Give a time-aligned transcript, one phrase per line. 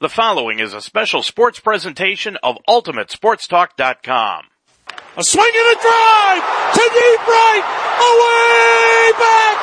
[0.00, 4.44] The following is a special sports presentation of UltimateSportsTalk.com.
[5.16, 7.64] A swing and a drive to deep right,
[7.98, 9.56] away back,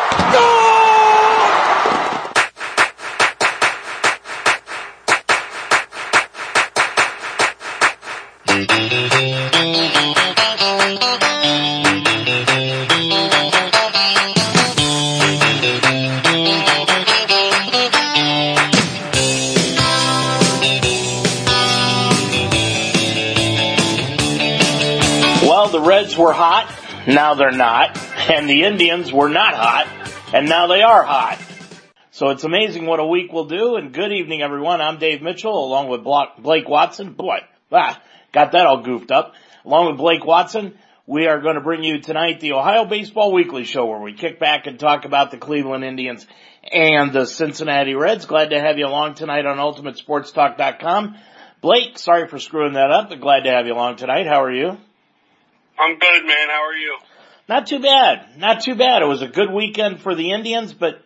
[9.50, 9.55] gone!
[26.16, 26.74] Reds were hot,
[27.08, 27.98] now they're not.
[28.30, 29.88] And the Indians were not hot,
[30.34, 31.38] and now they are hot.
[32.12, 34.80] So it's amazing what a week will do, and good evening everyone.
[34.80, 36.04] I'm Dave Mitchell, along with
[36.42, 37.14] Blake Watson.
[37.14, 37.40] Boy,
[37.72, 38.02] ah,
[38.32, 39.34] got that all goofed up.
[39.66, 43.66] Along with Blake Watson, we are going to bring you tonight the Ohio Baseball Weekly
[43.66, 46.26] Show where we kick back and talk about the Cleveland Indians
[46.72, 48.26] and the Cincinnati Reds.
[48.26, 51.18] Glad to have you along tonight on UltimateSportsTalk.com.
[51.60, 54.28] Blake, sorry for screwing that up, but glad to have you along tonight.
[54.28, 54.78] How are you?
[55.78, 56.50] I'm good, man.
[56.50, 56.98] How are you?
[57.48, 58.38] Not too bad.
[58.38, 59.02] Not too bad.
[59.02, 61.02] It was a good weekend for the Indians, but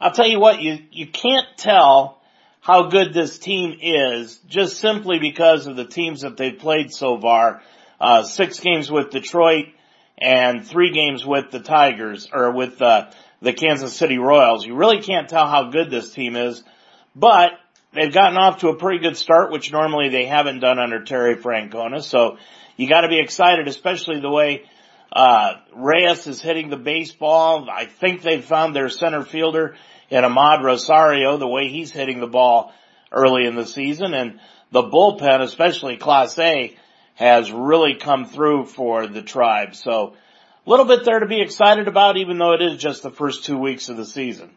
[0.00, 2.20] I'll tell you what, you, you can't tell
[2.60, 7.20] how good this team is just simply because of the teams that they've played so
[7.20, 7.62] far.
[8.00, 9.66] Uh, six games with Detroit
[10.16, 14.66] and three games with the Tigers or with, uh, the Kansas City Royals.
[14.66, 16.62] You really can't tell how good this team is,
[17.14, 17.52] but
[17.92, 21.36] they've gotten off to a pretty good start, which normally they haven't done under Terry
[21.36, 22.02] Francona.
[22.02, 22.38] So
[22.76, 24.64] you got to be excited, especially the way
[25.12, 27.68] uh, Reyes is hitting the baseball.
[27.70, 29.76] I think they've found their center fielder
[30.10, 32.72] in Amed Rosario, the way he's hitting the ball
[33.12, 36.76] early in the season, and the bullpen, especially Clase,
[37.14, 39.74] has really come through for the tribe.
[39.74, 40.14] So
[40.66, 43.44] a little bit there to be excited about, even though it is just the first
[43.44, 44.50] two weeks of the season.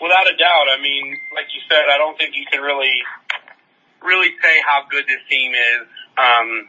[0.00, 0.66] Without a doubt.
[0.68, 3.00] I mean, like you said, I don't think you can really,
[4.04, 5.88] really say how good this team is.
[6.16, 6.68] Um,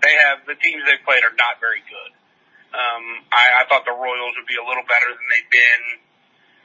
[0.00, 2.10] they have the teams they've played are not very good.
[2.72, 5.82] Um, I, I thought the Royals would be a little better than they've been.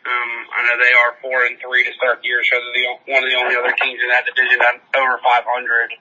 [0.07, 3.12] Um, I know they are four and three to start the year, so they're the,
[3.12, 5.91] one of the only other teams in that division that over 500.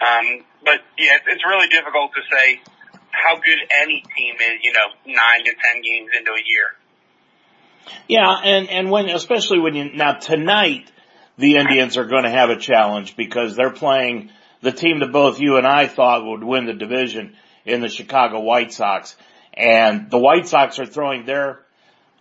[0.00, 0.26] Um,
[0.64, 2.64] but yeah, it's, it's really difficult to say
[3.12, 6.72] how good any team is, you know, nine to ten games into a year.
[8.08, 10.90] Yeah, and, and when, especially when you, now tonight,
[11.38, 14.30] the Indians are going to have a challenge because they're playing
[14.62, 18.40] the team that both you and I thought would win the division in the Chicago
[18.40, 19.16] White Sox.
[19.52, 21.60] And the White Sox are throwing their,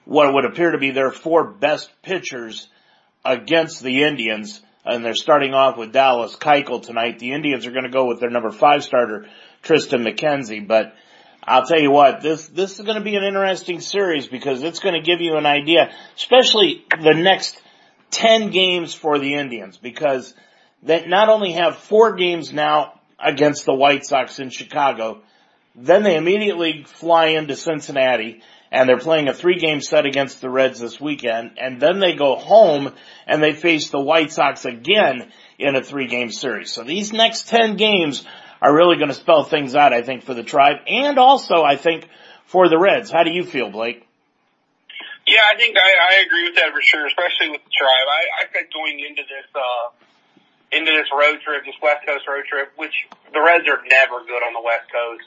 [0.06, 2.68] what would appear to be their four best pitchers
[3.24, 4.62] against the Indians.
[4.84, 7.20] And they're starting off with Dallas Keuchel tonight.
[7.20, 9.28] The Indians are going to go with their number five starter,
[9.64, 10.68] Tristan McKenzie.
[10.68, 10.94] But
[11.48, 14.80] I'll tell you what, this, this is going to be an interesting series because it's
[14.80, 17.62] going to give you an idea, especially the next
[18.12, 20.34] 10 games for the Indians because
[20.82, 25.22] they not only have four games now against the White Sox in Chicago,
[25.76, 28.42] then they immediately fly into Cincinnati
[28.76, 32.14] and they're playing a three game set against the Reds this weekend and then they
[32.14, 32.94] go home
[33.26, 36.72] and they face the White Sox again in a three game series.
[36.72, 38.26] So these next 10 games
[38.62, 41.78] are really going to spell things out, I think, for the tribe and also, I
[41.78, 42.10] think,
[42.48, 43.10] for the Reds.
[43.10, 44.06] How do you feel, Blake?
[45.26, 48.08] Yeah, I think I, I agree with that for sure, especially with the tribe.
[48.12, 49.96] I, I said going into this, uh,
[50.76, 52.94] into this road trip, this West Coast road trip, which
[53.32, 55.26] the Reds are never good on the West Coast,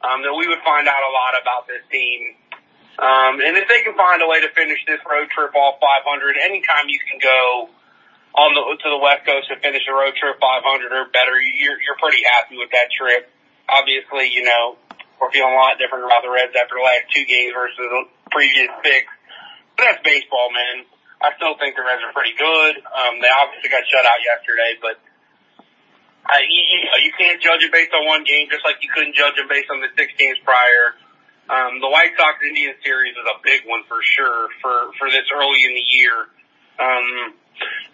[0.00, 2.34] um, that we would find out a lot about this team.
[2.96, 6.40] Um, and if they can find a way to finish this road trip all 500,
[6.40, 7.68] anytime you can go
[8.36, 11.76] on the, to the West Coast and finish a road trip 500 or better, you're,
[11.76, 13.28] you're pretty happy with that trip.
[13.68, 14.80] Obviously, you know,
[15.20, 18.02] we're feeling a lot different about the Reds after the last two games versus the
[18.32, 19.04] previous six.
[19.76, 20.88] But that's baseball, man.
[21.20, 22.80] I still think the Reds are pretty good.
[22.80, 24.96] Um, they obviously got shut out yesterday, but
[26.28, 29.36] I, you, you can't judge it based on one game, just like you couldn't judge
[29.36, 30.96] them based on the six games prior.
[31.46, 35.26] Um, the White Sox Indian series is a big one for sure for for this
[35.30, 36.16] early in the year.
[36.76, 37.38] Um,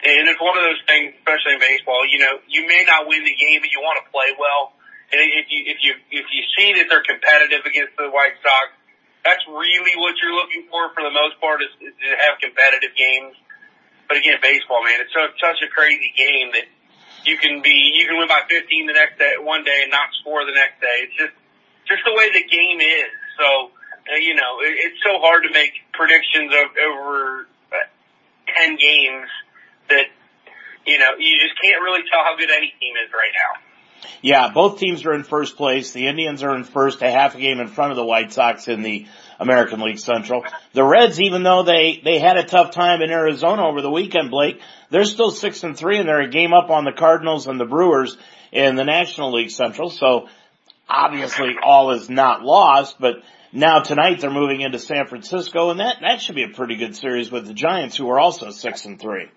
[0.02, 2.02] and it's one of those things, especially in baseball.
[2.08, 4.74] You know, you may not win the game, but you want to play well.
[5.12, 8.72] And if you if you if you see that they're competitive against the White Sox,
[9.22, 12.96] that's really what you're looking for for the most part is, is to have competitive
[12.96, 13.36] games.
[14.08, 16.66] But again, baseball, man, it's so, such a crazy game that
[17.24, 20.10] you can be, you can win by 15 the next day, one day and not
[20.20, 21.06] score the next day.
[21.06, 21.34] It's just,
[21.86, 23.14] just the way the game is.
[23.42, 28.76] So, uh, you know, it, it's so hard to make predictions of over uh, 10
[28.76, 29.28] games
[29.90, 30.06] that,
[30.86, 33.60] you know, you just can't really tell how good any team is right now.
[34.20, 35.92] Yeah, both teams are in first place.
[35.92, 38.68] The Indians are in first, a half a game in front of the White Sox
[38.68, 39.06] in the
[39.40, 40.44] American League Central.
[40.72, 44.30] The Reds, even though they, they had a tough time in Arizona over the weekend,
[44.30, 44.60] Blake,
[44.90, 47.64] they're still six and three and they're a game up on the Cardinals and the
[47.64, 48.16] Brewers
[48.52, 49.90] in the National League Central.
[49.90, 50.28] So
[50.88, 55.96] obviously all is not lost, but now tonight they're moving into San Francisco and that,
[56.00, 59.00] that should be a pretty good series with the Giants who are also six and
[59.00, 59.28] three.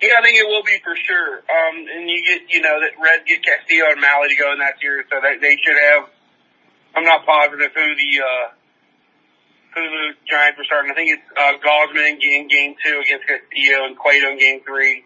[0.00, 1.40] Yeah, I think it will be for sure.
[1.40, 4.58] Um, and you get, you know, that Reds get Castillo and Mahle to go in
[4.58, 6.08] that series, so they, they should have,
[6.94, 8.46] I'm not positive who the, uh,
[9.72, 10.92] who the Giants were starting.
[10.92, 15.04] I think it's, uh, Gausman in game two against Castillo and Cueto in game three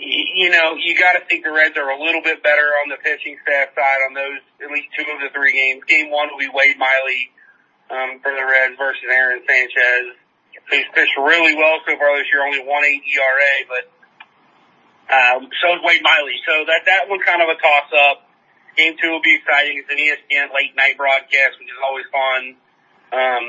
[0.00, 2.96] you know, you got to think the Reds are a little bit better on the
[2.96, 5.84] pitching staff side on those at least two of the three games.
[5.84, 7.28] Game one will be Wade Miley
[7.92, 10.16] um, for the Reds versus Aaron Sanchez,
[10.72, 13.84] who's pitched really well so far this year, only one eight ERA, but
[15.10, 16.38] um, so is Wade Miley.
[16.48, 18.24] So that that one's kind of a toss up.
[18.78, 19.82] Game two will be exciting.
[19.84, 22.42] It's an ESPN late night broadcast, which is always fun.
[23.10, 23.44] Um,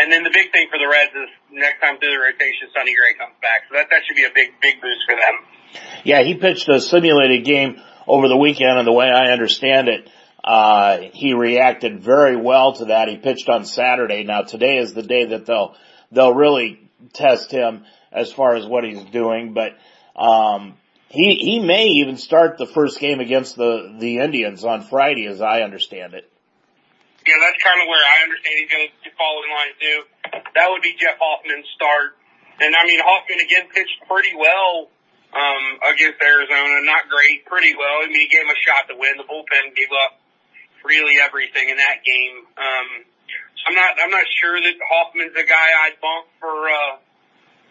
[0.00, 2.94] and then the big thing for the Reds is next time through the rotation, Sonny
[2.94, 3.68] Gray comes back.
[3.68, 5.34] So that, that should be a big, big boost for them.
[6.04, 10.08] Yeah, he pitched a simulated game over the weekend and the way I understand it,
[10.42, 13.08] uh, he reacted very well to that.
[13.08, 14.24] He pitched on Saturday.
[14.24, 15.76] Now today is the day that they'll,
[16.10, 19.76] they'll really test him as far as what he's doing, but,
[20.20, 20.74] um,
[21.08, 25.40] he, he may even start the first game against the, the Indians on Friday as
[25.40, 26.29] I understand it.
[27.30, 29.98] Yeah, that's kind of where I understand he's going to fall in line too.
[30.58, 32.18] That would be Jeff Hoffman's start.
[32.58, 34.90] And I mean, Hoffman again pitched pretty well,
[35.30, 36.82] um, against Arizona.
[36.82, 38.02] Not great, pretty well.
[38.02, 39.14] I mean, he gave him a shot to win.
[39.14, 40.18] The bullpen gave up
[40.82, 42.50] really everything in that game.
[42.58, 42.88] Um,
[43.30, 46.98] so I'm not, I'm not sure that Hoffman's the guy I'd bump for, uh,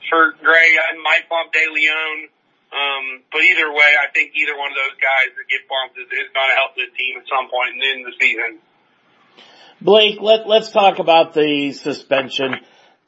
[0.07, 0.79] for Gray.
[0.79, 2.31] I might bump De Leon.
[2.69, 6.05] Um, but either way, I think either one of those guys that get bumped is,
[6.05, 8.61] is going to help the team at some point in the season.
[9.81, 12.55] Blake, let, let's talk about the suspension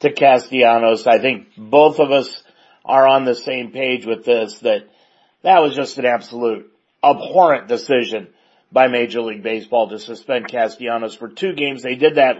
[0.00, 1.06] to Castellanos.
[1.06, 2.42] I think both of us
[2.82, 4.88] are on the same page with this, that
[5.42, 6.72] that was just an absolute
[7.04, 8.28] abhorrent decision
[8.72, 11.82] by Major League Baseball to suspend Castellanos for two games.
[11.82, 12.36] They did that,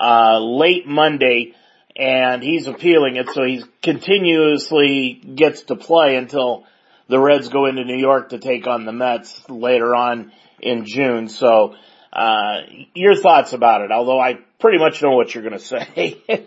[0.00, 1.54] uh, late Monday
[1.96, 6.64] and he's appealing it, so he continuously gets to play until
[7.08, 11.28] the Reds go into New York to take on the Mets later on in June.
[11.28, 11.74] So,
[12.14, 12.62] uh,
[12.94, 15.82] your thoughts about it, although I pretty much know what you're going to say.
[16.30, 16.46] it,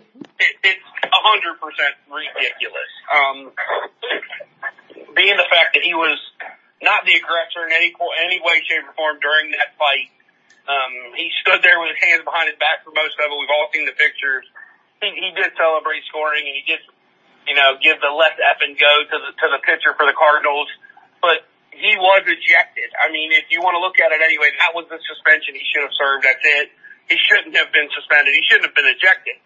[0.64, 2.92] it's a hundred percent ridiculous.
[3.12, 3.36] Um,
[5.12, 6.16] being the fact that he was
[6.80, 7.92] not the aggressor in any
[8.24, 10.08] any way, shape, or form during that fight.
[10.68, 13.36] Um, he stood there with his hands behind his back for most of it.
[13.36, 14.44] We've all seen the pictures.
[15.00, 16.80] He, he did celebrate scoring, and he did,
[17.48, 20.68] you know, give the left and go to the to the pitcher for the Cardinals.
[21.20, 21.44] But
[21.78, 22.90] he was ejected.
[22.98, 25.64] I mean, if you want to look at it anyway, that was the suspension he
[25.70, 26.26] should have served.
[26.26, 26.74] That's it.
[27.08, 28.34] He shouldn't have been suspended.
[28.34, 29.38] He shouldn't have been ejected.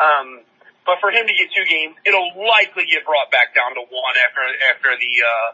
[0.00, 0.46] Um,
[0.88, 4.16] but for him to get two games, it'll likely get brought back down to one
[4.18, 4.42] after
[4.72, 5.50] after the uh,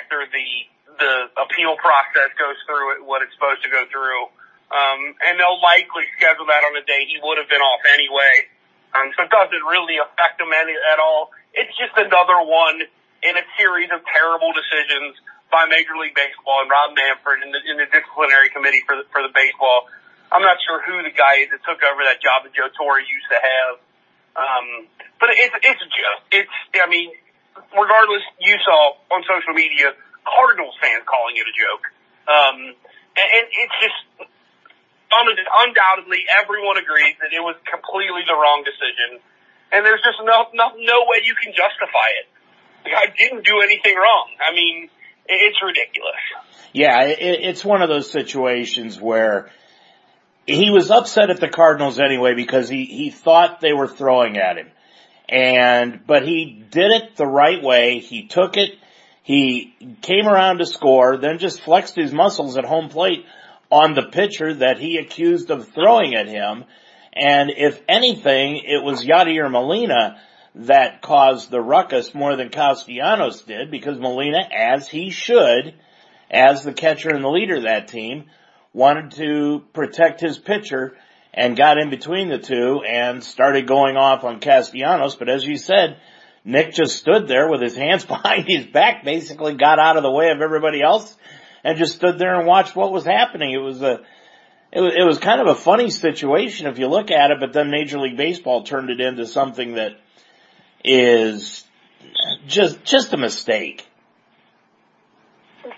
[0.00, 0.46] after the
[0.98, 1.12] the
[1.42, 4.32] appeal process goes through what it's supposed to go through.
[4.68, 8.48] Um, and they'll likely schedule that on a day he would have been off anyway.
[8.92, 11.32] Um, so it doesn't really affect him any at all.
[11.52, 12.84] It's just another one
[13.22, 15.18] in a series of terrible decisions
[15.50, 19.04] by Major League Baseball and Rob Manfred in the, in the disciplinary committee for the,
[19.10, 19.88] for the baseball.
[20.28, 23.00] I'm not sure who the guy is that took over that job that Joe Torre
[23.00, 23.72] used to have.
[24.36, 24.66] Um,
[25.16, 26.22] but it's, it's joke.
[26.30, 27.10] It's, I mean,
[27.72, 31.84] regardless, you saw on social media Cardinals fans calling it a joke.
[32.28, 32.58] Um,
[33.16, 33.98] and, and it's just,
[35.08, 39.24] undoubtedly everyone agrees that it was completely the wrong decision.
[39.72, 42.28] And there's just no, no, no way you can justify it.
[42.84, 44.28] Guy didn't do anything wrong.
[44.40, 44.88] I mean,
[45.26, 46.14] it's ridiculous.
[46.72, 49.50] Yeah, it, it's one of those situations where
[50.46, 54.56] he was upset at the Cardinals anyway because he, he thought they were throwing at
[54.56, 54.68] him.
[55.28, 57.98] And, but he did it the right way.
[57.98, 58.70] He took it.
[59.22, 63.26] He came around to score, then just flexed his muscles at home plate
[63.70, 66.64] on the pitcher that he accused of throwing at him.
[67.12, 70.18] And if anything, it was Yadier Molina
[70.58, 75.74] that caused the ruckus more than Castellanos did because Molina, as he should,
[76.30, 78.24] as the catcher and the leader of that team,
[78.72, 80.96] wanted to protect his pitcher
[81.32, 85.14] and got in between the two and started going off on Castellanos.
[85.14, 85.98] But as you said,
[86.44, 90.10] Nick just stood there with his hands behind his back, basically got out of the
[90.10, 91.16] way of everybody else
[91.62, 93.52] and just stood there and watched what was happening.
[93.52, 94.00] It was a,
[94.72, 97.52] it was, it was kind of a funny situation if you look at it, but
[97.52, 99.92] then Major League Baseball turned it into something that
[100.88, 101.68] is
[102.48, 103.84] just just a mistake.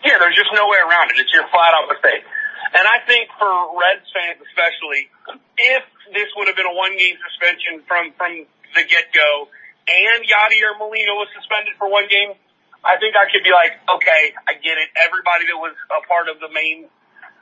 [0.07, 1.19] Yeah, there's just no way around it.
[1.19, 2.23] It's your flat out mistake.
[2.71, 5.11] And I think for Reds fans especially,
[5.59, 5.83] if
[6.15, 8.47] this would have been a one game suspension from, from
[8.79, 9.51] the get go
[9.91, 12.39] and Yadier Molina was suspended for one game,
[12.87, 14.95] I think I could be like, okay, I get it.
[14.95, 16.87] Everybody that was a part of the main,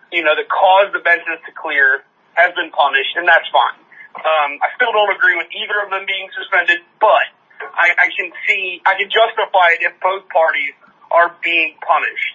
[0.09, 2.01] you know, that caused the benches to clear
[2.33, 3.77] has been punished and that's fine.
[4.17, 7.29] Um, I still don't agree with either of them being suspended, but
[7.75, 10.75] I, I can see, I can justify it if both parties
[11.11, 12.35] are being punished.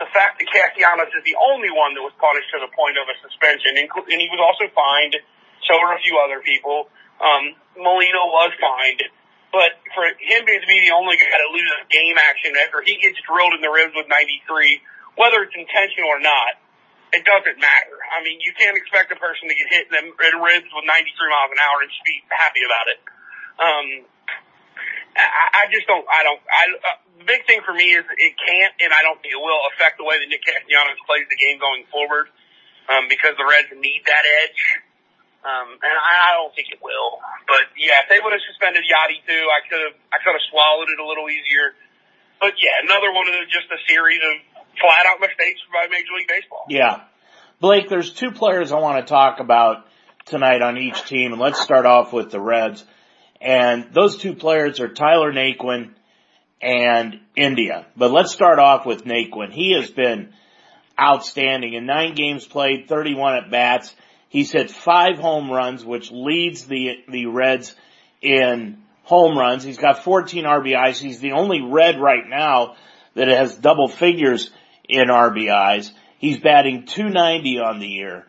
[0.00, 3.04] The fact that Castellanos is the only one that was punished to the point of
[3.04, 5.16] a suspension, and he was also fined,
[5.68, 6.88] so were a few other people.
[7.20, 9.04] Um, was fined,
[9.52, 12.96] but for him to be the only guy to lose a game action after he
[12.96, 14.80] gets drilled in the ribs with 93,
[15.20, 16.56] whether it's intentional or not,
[17.12, 17.96] it doesn't matter.
[18.14, 20.94] I mean, you can't expect a person to get hit in the ribs with 93
[21.28, 23.00] miles an hour and just be happy about it.
[23.60, 23.86] Um,
[25.16, 28.34] I, I just don't, I don't, I, uh, the big thing for me is it
[28.38, 31.36] can't, and I don't think it will affect the way that Nick Castellanos plays the
[31.36, 32.32] game going forward,
[32.88, 34.62] um, because the Reds need that edge.
[35.40, 37.16] Um, and I, I don't think it will,
[37.48, 40.46] but yeah, if they would have suspended Yadi too, I could have, I could have
[40.52, 41.72] swallowed it a little easier.
[42.40, 44.36] But yeah, another one of the, just a series of
[44.76, 46.64] flat out mistakes by Major League Baseball.
[46.68, 47.08] Yeah.
[47.60, 49.86] Blake, there's two players I want to talk about
[50.26, 52.84] tonight on each team, and let's start off with the Reds.
[53.40, 55.90] And those two players are Tyler Naquin
[56.60, 57.86] and India.
[57.96, 59.50] But let's start off with Naquin.
[59.50, 60.32] He has been
[61.00, 61.74] outstanding.
[61.74, 63.94] In nine games played, 31 at bats.
[64.28, 67.74] He's hit five home runs, which leads the, the Reds
[68.20, 69.64] in home runs.
[69.64, 71.00] He's got 14 RBIs.
[71.00, 72.76] He's the only Red right now
[73.14, 74.50] that has double figures
[74.88, 75.90] in RBIs.
[76.18, 78.26] He's batting 290 on the year.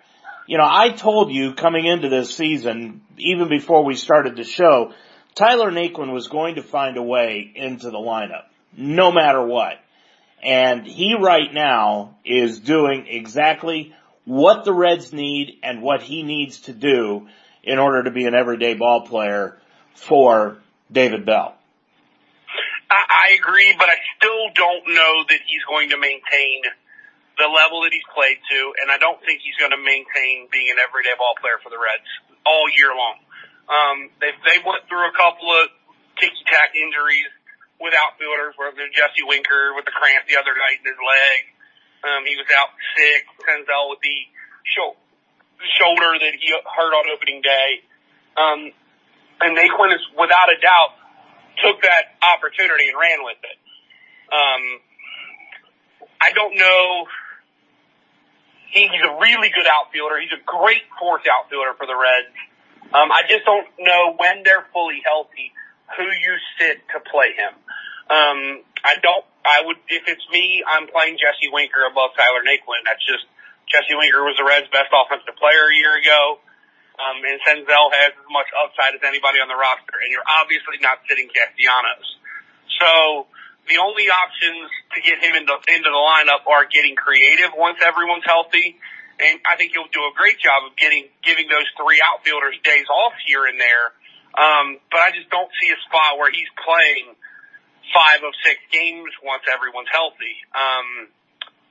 [0.47, 4.93] You know, I told you coming into this season, even before we started the show,
[5.35, 8.45] Tyler Naquin was going to find a way into the lineup,
[8.75, 9.75] no matter what.
[10.43, 13.93] And he right now is doing exactly
[14.25, 17.27] what the Reds need and what he needs to do
[17.63, 19.57] in order to be an everyday ball player
[19.93, 20.57] for
[20.91, 21.55] David Bell.
[22.89, 26.61] I, I agree, but I still don't know that he's going to maintain
[27.41, 30.69] the level that he's played to, and I don't think he's going to maintain being
[30.69, 32.05] an everyday ball player for the Reds
[32.45, 33.17] all year long.
[33.65, 35.73] Um, they they went through a couple of
[36.21, 37.25] ticky tack injuries
[37.81, 41.39] with outfielders, where there's Jesse Winker with the cramp the other night in his leg.
[42.05, 43.25] Um, he was out sick.
[43.41, 44.17] Senzel with the
[44.69, 44.97] sho-
[45.81, 47.69] shoulder that he hurt on opening day.
[48.37, 48.69] Um,
[49.41, 50.93] and Naquin is without a doubt
[51.57, 53.57] took that opportunity and ran with it.
[54.29, 54.63] Um,
[56.21, 57.05] I don't know.
[58.71, 60.19] He, he's a really good outfielder.
[60.19, 62.33] He's a great fourth outfielder for the Reds.
[62.91, 65.51] Um, I just don't know when they're fully healthy
[65.95, 67.53] who you sit to play him.
[68.11, 68.39] Um,
[68.83, 69.23] I don't.
[69.41, 72.83] I would if it's me, I'm playing Jesse Winker above Tyler Naquin.
[72.85, 73.25] That's just
[73.71, 76.43] Jesse Winker was the Reds' best offensive player a year ago.
[76.99, 80.77] Um, and Senzel has as much upside as anybody on the roster, and you're obviously
[80.83, 82.07] not sitting Castellanos.
[82.77, 83.25] So
[83.69, 88.25] the only options to get him into into the lineup are getting creative once everyone's
[88.25, 88.77] healthy,
[89.19, 92.87] and I think he'll do a great job of getting giving those three outfielders days
[92.89, 93.87] off here and there.
[94.31, 97.13] Um, but I just don't see a spot where he's playing
[97.91, 100.35] five of six games once everyone's healthy.
[100.55, 101.11] Um,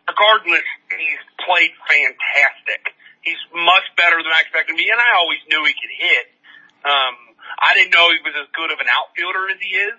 [0.05, 5.61] regardless, he's played fantastic he's much better than I expected be, and I always knew
[5.65, 6.27] he could hit.
[6.85, 7.15] Um,
[7.61, 9.97] I didn't know he was as good of an outfielder as he is.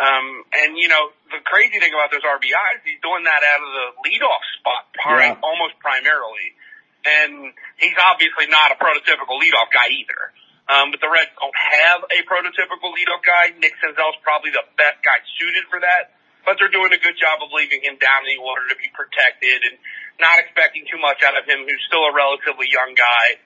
[0.00, 3.70] Um, and you know, the crazy thing about those RBIs, he's doing that out of
[3.70, 4.88] the leadoff spot,
[5.36, 5.36] yeah.
[5.44, 6.56] almost primarily.
[7.02, 10.22] And he's obviously not a prototypical leadoff guy either.
[10.70, 13.52] Um, but the Reds don't have a prototypical leadoff guy.
[13.58, 17.38] Nick Senzel's probably the best guy suited for that but they're doing a good job
[17.42, 19.78] of leaving him down in the order to be protected and
[20.18, 23.38] not expecting too much out of him, who's still a relatively young guy.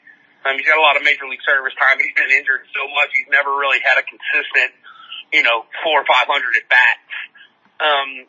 [0.45, 3.11] Um, he's got a lot of major league service time, he's been injured so much
[3.13, 4.73] he's never really had a consistent,
[5.33, 7.13] you know, four or five hundred at bats.
[7.81, 8.27] Um,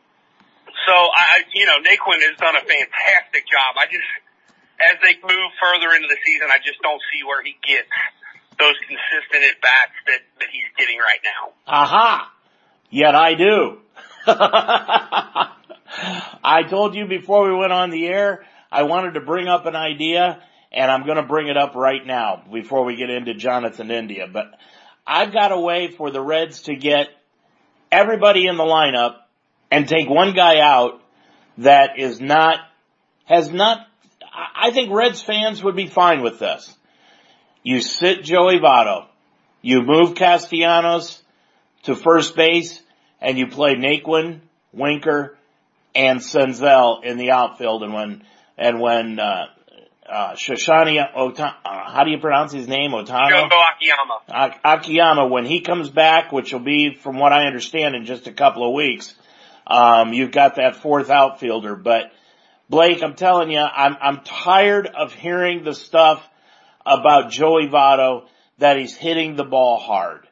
[0.85, 3.75] so I, you know, Naquin has done a fantastic job.
[3.79, 4.05] I just,
[4.77, 7.89] as they move further into the season, I just don't see where he gets
[8.59, 11.53] those consistent at bats that that he's getting right now.
[11.67, 12.31] Aha!
[12.89, 13.79] Yet I do.
[16.43, 19.75] I told you before we went on the air, I wanted to bring up an
[19.75, 23.89] idea and I'm going to bring it up right now before we get into Jonathan
[23.89, 24.27] India.
[24.31, 24.51] But
[25.07, 27.07] I've got a way for the Reds to get
[27.89, 29.15] everybody in the lineup
[29.71, 31.01] and take one guy out
[31.59, 32.59] that is not,
[33.23, 33.87] has not,
[34.55, 36.75] I think Reds fans would be fine with this.
[37.63, 39.05] You sit Joey Votto.
[39.61, 41.21] You move Castellanos
[41.83, 42.81] to first base
[43.21, 44.41] and you play Naquin,
[44.73, 45.37] Winker,
[45.95, 48.23] and Senzel in the outfield and when,
[48.57, 49.47] and when, uh,
[50.11, 52.91] uh, Shoshani Ota- uh, how do you pronounce his name?
[52.91, 53.29] Otano?
[53.29, 54.59] Jumbo Akiyama.
[54.63, 58.31] Akiyama, when he comes back, which will be, from what I understand, in just a
[58.33, 59.13] couple of weeks,
[59.65, 61.75] um, you've got that fourth outfielder.
[61.75, 62.11] But
[62.69, 66.27] Blake, I'm telling you, I'm I'm tired of hearing the stuff
[66.85, 68.25] about Joey Votto
[68.59, 70.27] that he's hitting the ball hard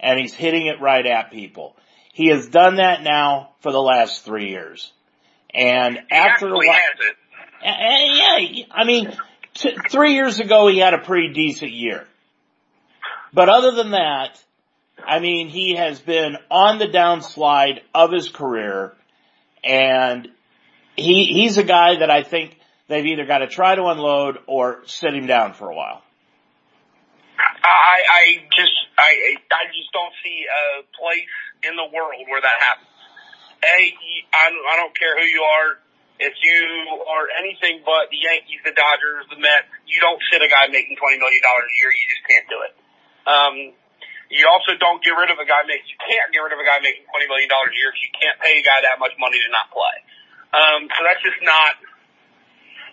[0.00, 1.76] and he's hitting it right at people.
[2.12, 4.92] He has done that now for the last three years.
[5.54, 7.06] And He after a while, has it.
[7.08, 7.16] and
[7.64, 9.12] yeah, I mean,
[9.54, 12.06] t- three years ago he had a pretty decent year.
[13.32, 14.42] But other than that,
[15.04, 18.92] I mean, he has been on the downslide of his career
[19.64, 20.28] and
[20.96, 24.82] he, he's a guy that I think they've either got to try to unload or
[24.86, 26.02] sit him down for a while.
[27.38, 28.22] I, I
[28.54, 31.32] just, I, I just don't see a place
[31.64, 32.88] in the world where that happens.
[33.62, 33.94] Hey,
[34.34, 35.78] I, I don't care who you are.
[36.22, 36.62] If you
[37.02, 40.94] are anything but the Yankees, the Dodgers, the Mets, you don't sit a guy making
[40.94, 41.90] twenty million dollars a year.
[41.90, 42.72] You just can't do it.
[43.26, 43.54] Um,
[44.30, 45.90] you also don't get rid of a guy making.
[45.90, 48.10] You can't get rid of a guy making twenty million dollars a year if you
[48.14, 49.96] can't pay a guy that much money to not play.
[50.54, 51.74] Um, so that's just not.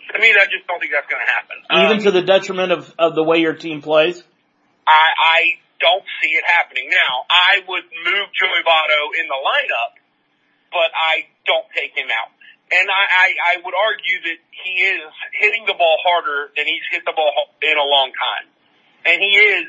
[0.10, 1.58] To me, I just don't think that's going to happen.
[1.70, 4.26] Even Um, to the detriment of, of the way your team plays?
[4.90, 5.40] I, I
[5.78, 6.90] don't see it happening.
[6.90, 10.02] Now, I would move Joey Votto in the lineup,
[10.74, 12.34] but I don't take him out.
[12.70, 15.10] And I, I, I would argue that he is
[15.42, 17.34] hitting the ball harder than he's hit the ball
[17.66, 18.46] in a long time.
[19.10, 19.66] And he is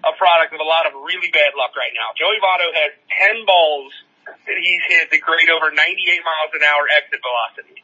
[0.00, 2.16] a product of a lot of really bad luck right now.
[2.16, 2.90] Joey Votto has
[3.36, 3.92] 10 balls
[4.24, 5.76] that he's hit that grade over 98
[6.24, 7.80] miles an hour exit velocity.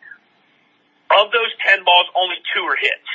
[1.13, 3.11] Of those 10 balls, only two are hits.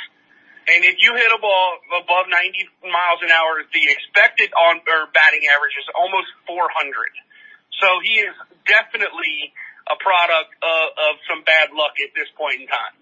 [0.70, 5.10] And if you hit a ball above 90 miles an hour, the expected on or
[5.10, 6.62] batting average is almost 400.
[7.82, 8.34] So he is
[8.70, 9.50] definitely
[9.90, 12.94] a product of, of some bad luck at this point in time.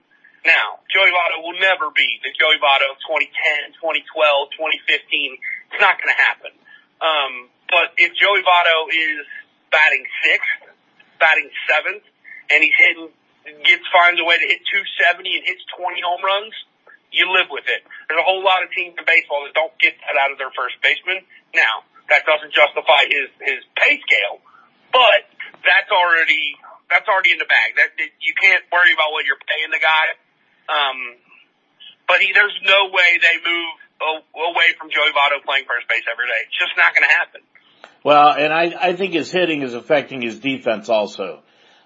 [0.48, 4.08] Now, Joey Votto will never be the Joey Votto of 2010, 2012,
[4.56, 5.36] 2015.
[5.68, 6.52] It's not going to happen.
[7.04, 7.32] Um,
[7.68, 9.28] but if Joey Votto is
[9.68, 10.72] batting sixth,
[11.20, 12.06] batting seventh,
[12.48, 13.12] and he's hitting,
[13.66, 16.54] gets finds a way to hit 270 and hits 20 home runs,
[17.12, 17.84] you live with it.
[18.08, 20.52] There's a whole lot of teams in baseball that don't get that out of their
[20.52, 21.24] first baseman.
[21.52, 24.40] Now, that doesn't justify his his pay scale,
[24.92, 25.28] but
[25.64, 26.56] that's already
[26.90, 27.76] that's already in the bag.
[27.76, 30.06] That, that you can't worry about what you're paying the guy.
[30.68, 30.98] Um,
[32.08, 33.70] but he, there's no way they move
[34.00, 36.40] away from Joey Votto playing first base every day.
[36.48, 37.40] It's just not going to happen.
[38.04, 41.42] Well, and I, I think his hitting is affecting his defense also.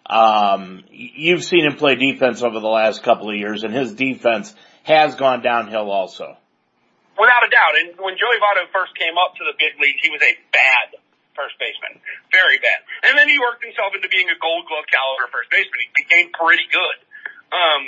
[0.07, 4.55] Um, you've seen him play defense over the last couple of years, and his defense
[4.85, 6.37] has gone downhill also.
[7.19, 7.75] Without a doubt.
[7.81, 11.02] And when Joey Votto first came up to the big leagues, he was a bad
[11.35, 12.01] first baseman.
[12.33, 12.81] Very bad.
[13.09, 15.79] And then he worked himself into being a gold glove caliber first baseman.
[15.81, 16.99] He became pretty good.
[17.53, 17.85] Um,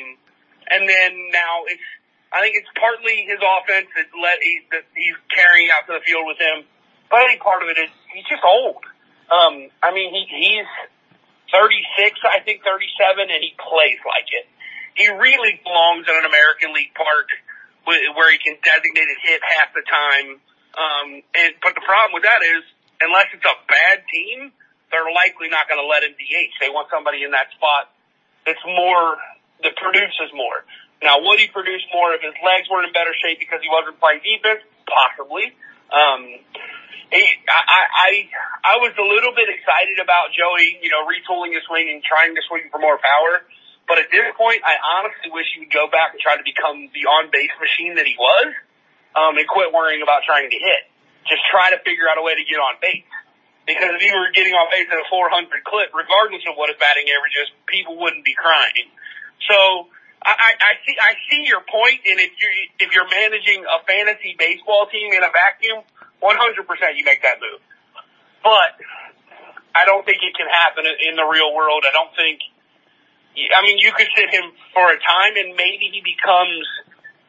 [0.69, 1.89] and then now it's,
[2.33, 6.05] I think it's partly his offense that let, he, that he's carrying out to the
[6.05, 6.67] field with him.
[7.09, 8.83] But I think part of it is he's just old.
[9.31, 10.69] Um, I mean, he, he's
[11.53, 14.47] 36, I think 37, and he plays like it.
[14.99, 17.31] He really belongs in an American League park
[17.85, 20.41] where he can designate hit half the time.
[20.75, 22.63] Um, and but the problem with that is,
[23.01, 24.53] unless it's a bad team,
[24.91, 26.53] they're likely not going to let him DH.
[26.61, 27.91] They want somebody in that spot
[28.47, 29.19] that's more
[29.63, 30.63] that produces more.
[31.03, 33.99] Now, would he produce more if his legs weren't in better shape because he wasn't
[33.99, 34.63] playing defense?
[34.87, 35.53] Possibly.
[35.93, 36.21] Um,
[37.13, 38.11] he, I, I, I
[38.65, 42.33] I was a little bit excited about Joey, you know, retooling his swing and trying
[42.35, 43.45] to swing for more power.
[43.85, 46.89] But at this point, I honestly wish he would go back and try to become
[46.97, 48.49] the on base machine that he was,
[49.13, 50.89] um, and quit worrying about trying to hit.
[51.29, 53.09] Just try to figure out a way to get on base.
[53.65, 56.77] Because if he were getting on base at a 400 clip, regardless of what his
[56.77, 58.93] batting average is, people wouldn't be crying.
[59.49, 59.89] So
[60.25, 62.49] I, I, see I see your point, and if you
[62.81, 65.85] if you're managing a fantasy baseball team in a vacuum,
[66.21, 67.61] 100% you make that move.
[68.41, 68.81] But
[69.77, 71.85] I don't think it can happen in the real world.
[71.85, 72.41] I don't think.
[73.37, 76.65] I mean, you could sit him for a time, and maybe he becomes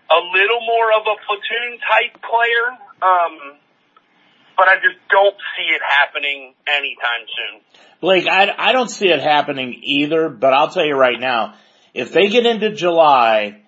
[0.08, 2.66] a little more of a platoon type player.
[3.02, 3.36] Um,
[4.58, 7.62] but I just don't see it happening anytime soon.
[8.02, 11.56] Blake, I, I don't see it happening either, but I'll tell you right now,
[11.94, 13.62] if they get into July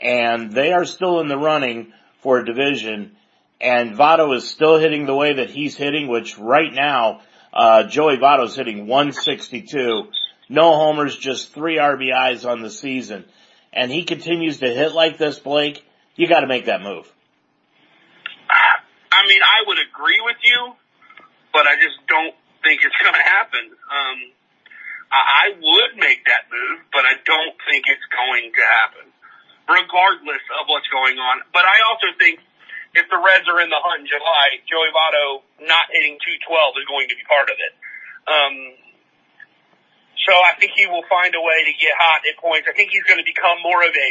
[0.00, 3.16] and they are still in the running for a division
[3.62, 7.20] and Votto is still hitting the way that he's hitting, which right now,
[7.52, 10.08] uh, Joey Votto's hitting 162,
[10.48, 13.24] no homers, just three RBIs on the season,
[13.72, 15.84] and he continues to hit like this, Blake,
[16.16, 17.11] you gotta make that move.
[19.62, 20.74] I would agree with you,
[21.54, 22.34] but I just don't
[22.66, 23.70] think it's going to happen.
[23.70, 24.18] Um,
[25.14, 29.06] I, I would make that move, but I don't think it's going to happen.
[29.70, 31.46] regardless of what's going on.
[31.54, 32.40] But I also think
[32.94, 36.86] if the Reds are in the hunt in July, Joey Votto not hitting 212 is
[36.90, 37.72] going to be part of it.
[38.28, 38.54] Um,
[40.26, 42.66] so I think he will find a way to get hot at points.
[42.68, 44.10] I think he's going to become more of a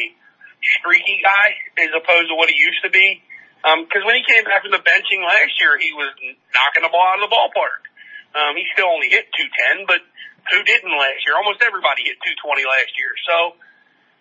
[0.79, 1.47] streaky guy
[1.83, 3.21] as opposed to what he used to be.
[3.61, 6.09] Um, cause when he came back from the benching last year, he was
[6.49, 7.85] knocking the ball out of the ballpark.
[8.33, 10.01] Um, he still only hit 210, but
[10.49, 11.37] who didn't last year?
[11.37, 13.13] Almost everybody hit 220 last year.
[13.27, 13.35] So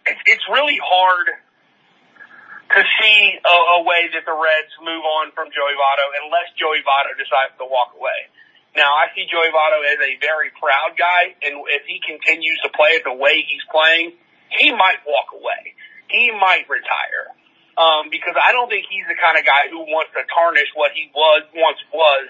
[0.05, 1.31] it's, it's really hard
[2.71, 6.85] to see a, a way that the Reds move on from Joey Votto unless Joey
[6.87, 8.31] Votto decides to walk away.
[8.79, 12.71] Now I see Joey Votto as a very proud guy and if he continues to
[12.71, 14.15] play the way he's playing,
[14.55, 15.75] he might walk away.
[16.07, 17.35] He might retire
[17.81, 20.93] um, because I don't think he's the kind of guy who wants to tarnish what
[20.93, 22.29] he was once was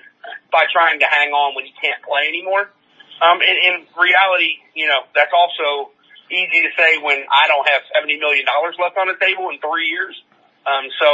[0.55, 2.71] by trying to hang on when he can't play anymore.
[3.19, 5.91] Um, in, in reality, you know, that's also
[6.31, 9.59] easy to say when I don't have seventy million dollars left on the table in
[9.59, 10.15] three years.
[10.63, 11.09] Um, so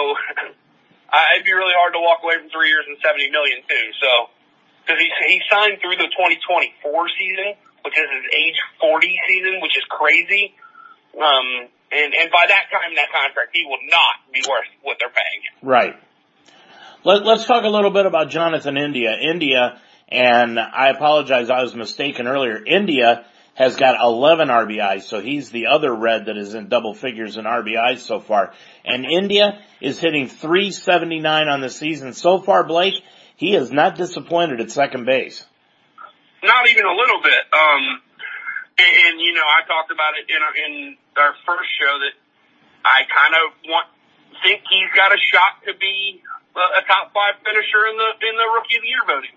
[1.32, 3.86] it'd be really hard to walk away from three years and seventy million too.
[4.04, 4.10] So
[4.84, 6.84] because he he signed through the 2024
[7.16, 7.56] season,
[7.88, 10.52] which is his age 40 season, which is crazy.
[11.16, 14.96] Um, and, and by that time in that contract, he will not be worth what
[14.98, 15.68] they're paying him.
[15.68, 15.94] Right.
[17.04, 19.16] Let, let's talk a little bit about Jonathan India.
[19.20, 22.62] India, and I apologize, I was mistaken earlier.
[22.64, 27.36] India has got 11 RBIs, so he's the other red that is in double figures
[27.36, 28.52] in RBIs so far.
[28.84, 33.02] And India is hitting 379 on the season so far, Blake.
[33.36, 35.46] He is not disappointed at second base.
[36.42, 37.44] Not even a little bit.
[37.52, 38.00] Um,
[38.78, 42.14] and, and you know, I talked about it in our, in our first show that
[42.84, 43.88] I kind of want
[44.42, 46.20] think he's got a shot to be
[46.56, 49.36] a, a top five finisher in the in the rookie of the year voting.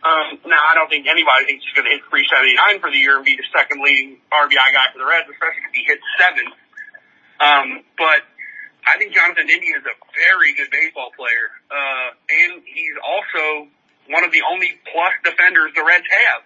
[0.00, 3.20] Um, now I don't think anybody thinks he's going to hit 379 for the year
[3.20, 6.48] and be the second leading RBI guy for the Reds, especially if he hits seven.
[7.36, 8.24] Um, but
[8.88, 13.68] I think Jonathan India is a very good baseball player, uh, and he's also
[14.08, 16.42] one of the only plus defenders the Reds have.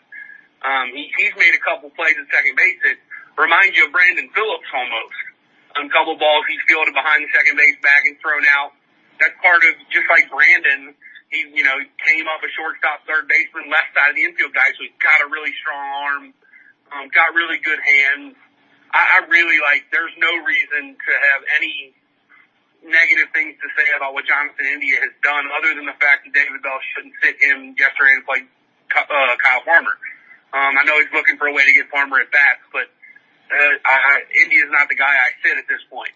[0.65, 2.99] Um, he, he's made a couple plays at second base that
[3.37, 5.19] remind you of Brandon Phillips almost.
[5.75, 8.79] A couple balls he's fielded behind the second base bag and thrown out.
[9.19, 10.95] That's part of just like Brandon.
[11.35, 11.75] He, you know,
[12.07, 15.19] came up a shortstop, third baseman, left side of the infield guy, so he's got
[15.19, 16.25] a really strong arm,
[16.95, 18.39] um, got really good hands.
[18.95, 19.91] I, I really like.
[19.91, 21.91] There's no reason to have any
[22.87, 26.33] negative things to say about what Jonathan India has done, other than the fact that
[26.37, 28.41] David Bell shouldn't sit him yesterday to play
[28.95, 29.99] uh, Kyle Farmer.
[30.55, 32.87] Um, I know he's looking for a way to get Farmer at bats, but
[33.51, 36.11] uh, I, India's not the guy I sit at this point.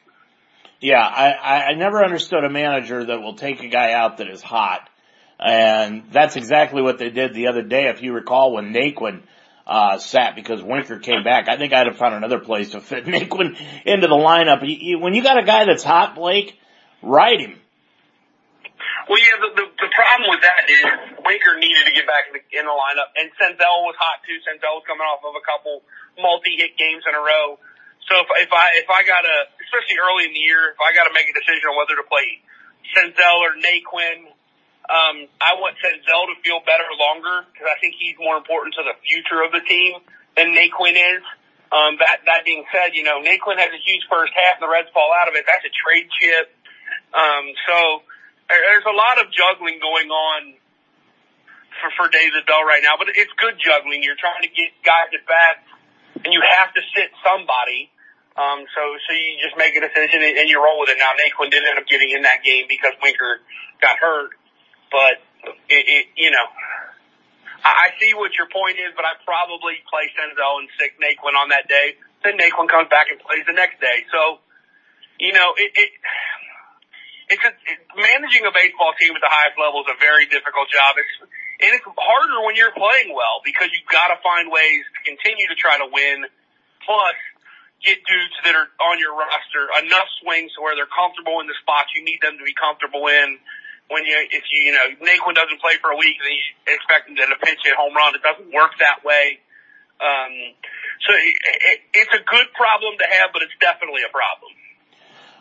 [0.81, 4.43] Yeah, I, I never understood a manager that will take a guy out that is
[4.43, 4.89] hot.
[5.41, 9.23] And that's exactly what they did the other day, if you recall, when Naquin,
[9.67, 11.49] uh, sat because Winker came back.
[11.49, 14.61] I think I'd have found another place to fit Naquin into the lineup.
[15.01, 16.59] When you got a guy that's hot, Blake,
[17.03, 17.59] ride him.
[19.09, 20.85] Well, yeah, the, the, the problem with that is
[21.25, 24.37] Winker needed to get back in the, in the lineup, and Senzel was hot too.
[24.45, 25.81] Senzel was coming off of a couple
[26.21, 27.57] multi-hit games in a row.
[28.05, 30.93] So if, if I if I got to, especially early in the year, if I
[30.93, 32.45] got to make a decision on whether to play
[32.93, 34.29] Senzel or Naquin,
[34.93, 38.85] um, I want Senzel to feel better longer because I think he's more important to
[38.85, 40.05] the future of the team
[40.37, 41.25] than Naquin is.
[41.73, 44.73] Um, that that being said, you know Naquin has a huge first half, and the
[44.73, 45.49] Reds fall out of it.
[45.49, 46.53] That's a trade chip.
[47.17, 47.77] Um, so
[48.49, 50.41] there's a lot of juggling going on
[51.81, 54.03] for, for David Bell right now, but it's good juggling.
[54.03, 55.67] You're trying to get guys at bats
[56.25, 57.93] and you have to sit somebody.
[58.39, 60.99] Um, so, so you just make a decision and you roll with it.
[60.99, 63.43] Now, Naquin did end up getting in that game because Winker
[63.83, 64.31] got hurt,
[64.95, 65.19] but
[65.67, 66.47] it, it you know,
[67.67, 71.35] I, I see what your point is, but I probably play Senzel and stick Naquin
[71.35, 71.99] on that day.
[72.23, 74.07] Then Naquin comes back and plays the next day.
[74.15, 74.39] So,
[75.19, 75.91] you know, it, it
[77.29, 80.69] it's a, it, managing a baseball team at the highest level is a very difficult
[80.73, 80.97] job.
[80.97, 81.15] It's,
[81.61, 85.47] and it's harder when you're playing well because you've got to find ways to continue
[85.51, 86.25] to try to win.
[86.87, 87.19] Plus,
[87.85, 91.93] get dudes that are on your roster enough swings where they're comfortable in the spots
[91.95, 93.39] you need them to be comfortable in.
[93.89, 97.09] When you, if you, you know, Naquin doesn't play for a week, and you expect
[97.09, 98.13] him to pinch hit home run.
[98.13, 99.41] It doesn't work that way.
[99.97, 100.33] Um,
[101.09, 104.53] so it, it, it's a good problem to have, but it's definitely a problem.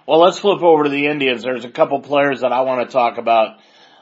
[0.07, 1.43] Well, let's flip over to the Indians.
[1.43, 3.57] There's a couple players that I want to talk about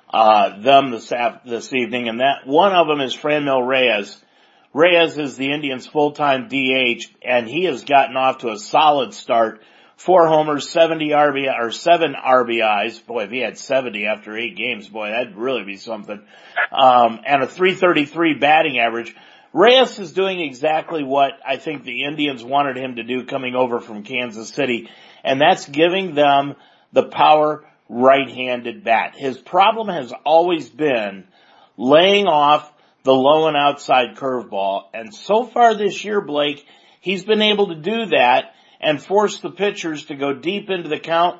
[0.07, 1.11] uh, them this
[1.45, 4.15] this evening, and that one of them is Franmil Reyes.
[4.71, 9.63] Reyes is the Indians' full-time DH, and he has gotten off to a solid start.
[9.95, 13.03] Four homers, 70 RBI, or seven RBIs.
[13.03, 16.21] Boy, if he had 70 after eight games, boy, that'd really be something.
[16.71, 19.15] Um, and a 333 batting average.
[19.55, 23.79] Reyes is doing exactly what I think the Indians wanted him to do coming over
[23.79, 24.89] from Kansas City,
[25.23, 26.55] and that's giving them
[26.91, 29.15] the power right-handed bat.
[29.15, 31.23] His problem has always been
[31.77, 32.69] laying off
[33.03, 36.65] the low and outside curveball, and so far this year, Blake,
[36.99, 40.99] he's been able to do that and force the pitchers to go deep into the
[40.99, 41.39] count,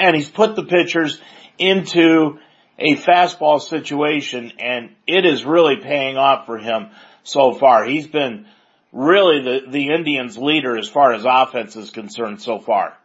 [0.00, 1.20] and he's put the pitchers
[1.56, 2.40] into
[2.80, 6.90] a fastball situation, and it is really paying off for him
[7.24, 7.84] so far.
[7.84, 8.46] He's been
[8.92, 12.96] really the, the Indians leader as far as offense is concerned so far.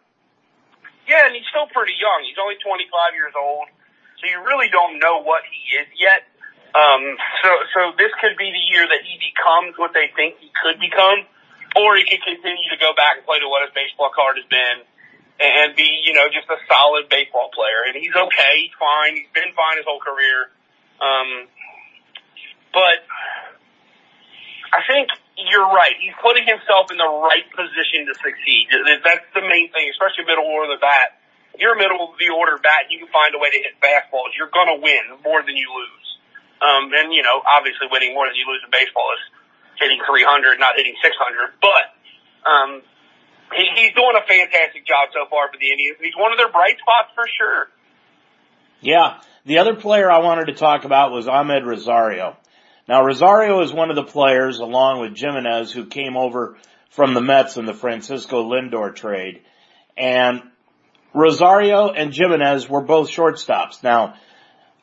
[1.08, 2.27] Yeah, and he's still pretty young.
[2.27, 3.71] He's only 25 years old,
[4.19, 6.27] so you really don't know what he is yet.
[6.75, 10.51] Um, so, so this could be the year that he becomes what they think he
[10.51, 11.23] could become,
[11.80, 14.47] or he could continue to go back and play to what his baseball card has
[14.51, 14.84] been
[15.39, 17.88] and be, you know, just a solid baseball player.
[17.88, 18.67] And he's okay.
[18.67, 19.15] He's fine.
[19.15, 20.51] He's been fine his whole career.
[20.97, 21.47] Um,
[22.73, 23.06] but
[24.73, 25.95] I think you're right.
[26.01, 28.69] He's putting himself in the right position to succeed.
[28.73, 31.21] That's the main thing, especially middle order of the bat.
[31.53, 34.36] If you're middle of the order bat, you can find a way to hit fastballs.
[34.38, 36.08] You're going to win more than you lose.
[36.58, 39.23] Um, and you know, obviously winning more than you lose in baseball is
[39.77, 41.13] hitting 300, not hitting 600.
[41.62, 41.86] But,
[42.45, 42.82] um,
[43.53, 45.97] he, he's doing a fantastic job so far for the Indians.
[46.01, 47.69] He's one of their bright spots for sure.
[48.82, 49.21] Yeah.
[49.45, 52.36] The other player I wanted to talk about was Amed Rosario.
[52.88, 56.58] Now Rosario is one of the players along with Gimenez who came over
[56.89, 59.41] from the Mets in the Francisco Lindor trade.
[59.97, 60.41] And
[61.13, 63.84] Rosario and Gimenez were both shortstops.
[63.84, 64.15] Now,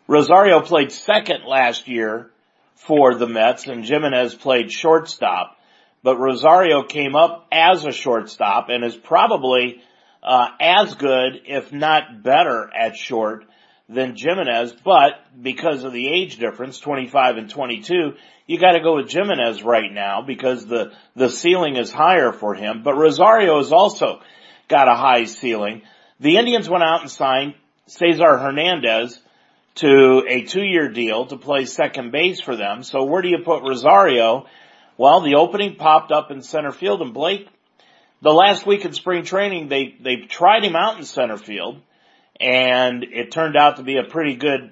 [0.06, 2.30] Rosario played second last year
[2.74, 5.56] for the Mets and Gimenez played shortstop,
[6.02, 9.80] but Rosario came up as a shortstop and is probably
[10.22, 13.44] uh, as good, if not better at short
[13.88, 18.14] than Gimenez, but because of the age difference, 25 and 22,
[18.46, 22.82] you gotta go with Gimenez right now because the, the ceiling is higher for him,
[22.82, 24.20] but Rosario has also
[24.68, 25.82] got a high ceiling.
[26.20, 27.54] The Indians went out and signed
[27.86, 29.20] Cesar Hernandez
[29.76, 32.82] to a two-year deal to play second base for them.
[32.84, 34.46] So where do you put Rosario?
[34.96, 37.48] Well, the opening popped up in center field and Blake,
[38.22, 41.82] the last week in spring training, they, they tried him out in center field
[42.40, 44.70] and it turned out to be a pretty good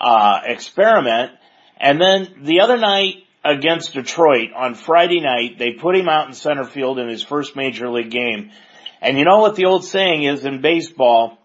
[0.00, 1.32] uh, experiment.
[1.78, 6.34] And then the other night against Detroit on Friday night, they put him out in
[6.34, 8.50] center field in his first major league game.
[9.00, 11.38] And you know what the old saying is in baseball?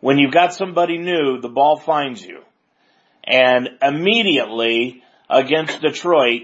[0.00, 2.42] When you've got somebody new, the ball finds you.
[3.22, 6.42] And immediately against Detroit,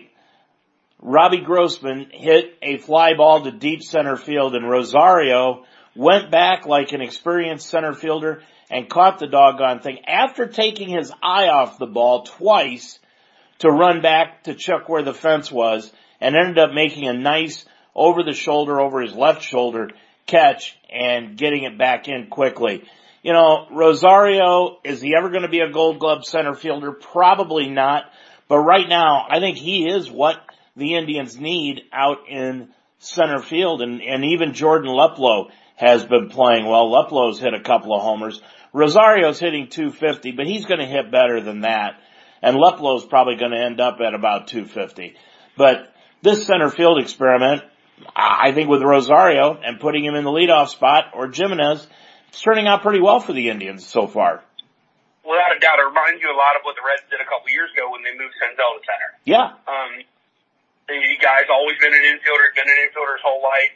[1.03, 5.65] Robbie Grossman hit a fly ball to deep center field and Rosario
[5.97, 11.13] went back like an experienced center fielder and caught the doggone thing after taking his
[11.23, 12.99] eye off the ball twice
[13.59, 17.65] to run back to check where the fence was and ended up making a nice
[17.95, 19.91] over the shoulder, over his left shoulder
[20.27, 22.85] catch and getting it back in quickly.
[23.23, 26.93] You know, Rosario, is he ever going to be a gold glove center fielder?
[26.93, 28.05] Probably not.
[28.49, 30.37] But right now, I think he is what
[30.77, 36.67] the Indians need out in center field and, and even Jordan Luplow has been playing
[36.67, 36.91] well.
[36.91, 38.43] Luplow's hit a couple of homers.
[38.73, 42.01] Rosario's hitting 250, but he's going to hit better than that.
[42.43, 45.17] And Luplow's probably going to end up at about 250.
[45.57, 47.63] But this center field experiment,
[48.17, 51.87] I think with Rosario and putting him in the leadoff spot or Gimenez,
[52.29, 54.43] it's turning out pretty well for the Indians so far.
[55.21, 57.51] Without a doubt, it reminds you a lot of what the Reds did a couple
[57.53, 59.11] years ago when they moved Senzel to center.
[59.29, 59.53] Yeah.
[59.69, 59.93] Um,
[60.89, 63.75] the guy's always been an infielder, been an infielder his whole life,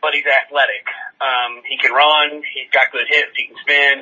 [0.00, 0.86] but he's athletic.
[1.20, 3.96] Um, he can run, he's got good hits, he can spin,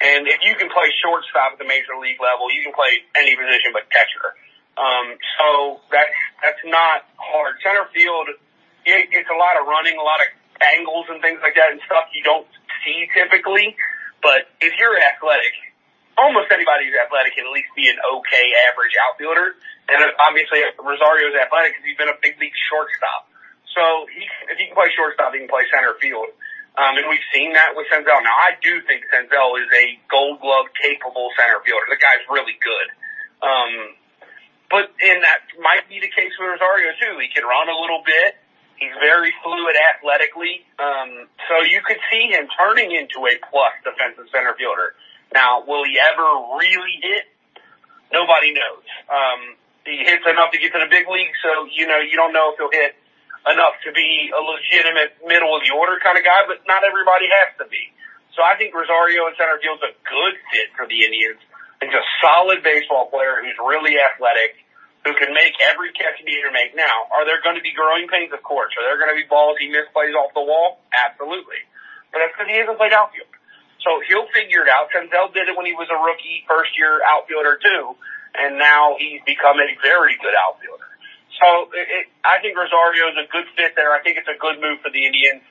[0.00, 3.32] and if you can play shortstop at the major league level, you can play any
[3.32, 4.36] position but catcher.
[4.76, 6.12] Um, so that's,
[6.44, 7.56] that's not hard.
[7.64, 8.28] Center field,
[8.84, 10.28] it, it's a lot of running, a lot of
[10.60, 12.44] angles and things like that and stuff you don't
[12.84, 13.72] see typically.
[14.20, 15.56] But if you're athletic,
[16.20, 19.56] almost anybody who's athletic can at least be an okay average outfielder.
[19.88, 23.32] And obviously Rosario is athletic because he's been a big league shortstop.
[23.72, 26.32] So he, if he can play shortstop, he can play center field.
[26.76, 28.20] Um, and we've seen that with Senzel.
[28.20, 31.88] Now, I do think Senzel is a gold glove capable center fielder.
[31.88, 32.88] The guy's really good.
[33.40, 33.72] Um,
[34.68, 37.16] but, and that might be the case with Rosario too.
[37.16, 38.36] He can run a little bit.
[38.76, 40.68] He's very fluid athletically.
[40.76, 44.92] Um, so you could see him turning into a plus defensive center fielder.
[45.32, 46.28] Now, will he ever
[46.60, 47.24] really hit?
[48.12, 48.84] Nobody knows.
[49.08, 49.56] Um,
[49.88, 52.52] he hits enough to get to the big league, so, you know, you don't know
[52.52, 53.00] if he'll hit
[53.46, 57.30] enough to be a legitimate middle of the order kind of guy, but not everybody
[57.30, 57.92] has to be.
[58.34, 61.40] So I think Rosario in center field is a good fit for the Indians.
[61.80, 64.60] He's a solid baseball player who's really athletic.
[65.06, 66.74] who can make every catch a needs to make.
[66.74, 68.34] Now, are there going to be growing pains?
[68.34, 68.74] Of course.
[68.74, 70.82] Are there going to be balls he misplays off the wall?
[70.90, 71.62] Absolutely.
[72.10, 73.30] But that's because he hasn't played outfield.
[73.86, 74.90] So he'll figure it out.
[74.90, 77.94] Senzel did it when he was a rookie, first year outfielder too,
[78.34, 80.85] and now he's become a very good outfielder.
[81.36, 83.92] So it, I think Rosario is a good fit there.
[83.92, 85.44] I think it's a good move for the Indians.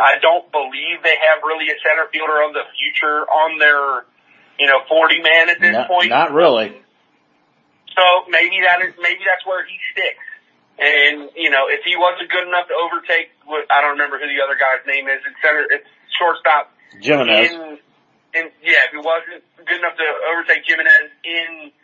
[0.00, 4.06] I don't believe they have really a center fielder of the future on their,
[4.56, 6.08] you know, 40 man at this not, point.
[6.08, 6.76] Not really.
[7.92, 10.22] So maybe that is, maybe that's where he sticks.
[10.78, 14.38] And, you know, if he wasn't good enough to overtake, I don't remember who the
[14.38, 16.70] other guy's name is, it's center, it's shortstop.
[17.02, 17.50] Gimenez.
[17.50, 17.82] In,
[18.38, 21.74] in, yeah, if he wasn't good enough to overtake Gimenez in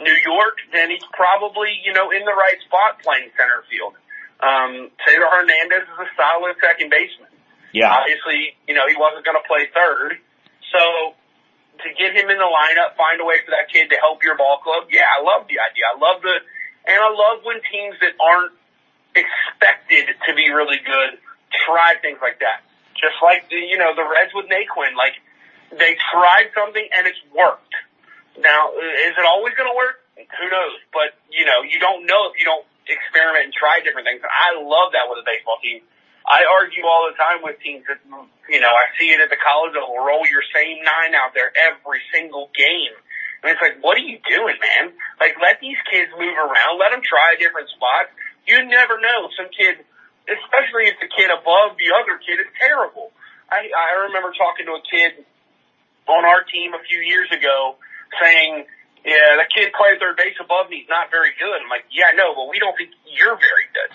[0.00, 3.94] New York, then he's probably, you know, in the right spot playing center field.
[4.42, 7.30] Um, Cesar Hernandez is a solid second baseman.
[7.70, 7.94] Yeah.
[7.94, 10.18] Obviously, you know, he wasn't going to play third.
[10.74, 11.14] So
[11.82, 14.38] to get him in the lineup, find a way for that kid to help your
[14.38, 14.90] ball club.
[14.90, 15.86] Yeah, I love the idea.
[15.90, 16.36] I love the,
[16.90, 18.54] and I love when teams that aren't
[19.14, 21.18] expected to be really good
[21.66, 22.66] try things like that.
[22.98, 25.18] Just like the, you know, the Reds with Naquin, like
[25.70, 27.74] they tried something and it's worked.
[28.38, 30.02] Now, is it always going to work?
[30.18, 30.78] Who knows?
[30.90, 34.22] But, you know, you don't know if you don't experiment and try different things.
[34.22, 35.86] I love that with a baseball team.
[36.24, 38.00] I argue all the time with teams that,
[38.48, 41.52] you know, I see it at the college level, roll your same nine out there
[41.52, 42.96] every single game.
[43.44, 44.96] And it's like, what are you doing, man?
[45.20, 46.80] Like, let these kids move around.
[46.80, 48.08] Let them try different spots.
[48.48, 49.28] You never know.
[49.36, 49.84] Some kid,
[50.24, 53.12] especially if the kid above the other kid is terrible.
[53.52, 55.28] I, I remember talking to a kid
[56.08, 57.76] on our team a few years ago
[58.20, 58.66] saying,
[59.04, 61.60] yeah, the kid playing third base above me is not very good.
[61.60, 63.90] I'm like, yeah, I know, but we don't think you're very good.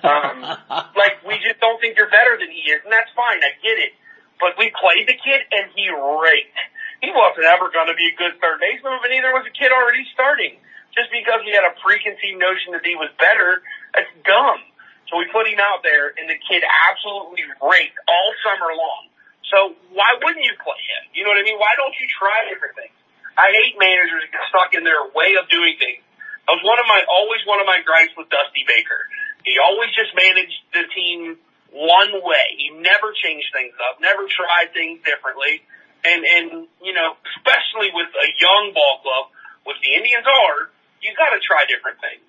[0.00, 0.36] um,
[1.00, 3.44] like, we just don't think you're better than he is, and that's fine.
[3.44, 3.92] I get it.
[4.40, 6.60] But we played the kid, and he raked.
[7.04, 9.68] He wasn't ever going to be a good third baseman, but neither was the kid
[9.72, 10.56] already starting.
[10.96, 13.60] Just because he had a preconceived notion that he was better,
[13.92, 14.64] that's dumb.
[15.12, 19.12] So we put him out there, and the kid absolutely raked all summer long.
[19.52, 21.02] So why wouldn't you play him?
[21.12, 21.60] You know what I mean?
[21.60, 22.96] Why don't you try different things?
[23.36, 26.00] I hate managers get stuck in their way of doing things.
[26.48, 29.00] That was one of my, always one of my gripes with Dusty Baker.
[29.44, 31.36] He always just managed the team
[31.70, 32.46] one way.
[32.56, 35.60] He never changed things up, never tried things differently.
[36.06, 36.46] And, and,
[36.80, 39.24] you know, especially with a young ball club,
[39.66, 40.70] which the Indians are,
[41.02, 42.24] you gotta try different things.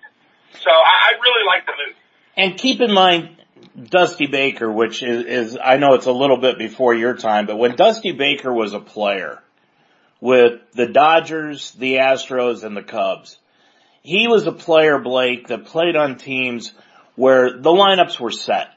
[0.60, 1.96] So I, I really like the move.
[2.36, 3.36] And keep in mind,
[3.78, 7.56] Dusty Baker, which is, is, I know it's a little bit before your time, but
[7.56, 9.40] when Dusty Baker was a player,
[10.20, 13.38] with the Dodgers, the Astros, and the Cubs.
[14.02, 16.72] He was a player, Blake, that played on teams
[17.14, 18.68] where the lineups were set.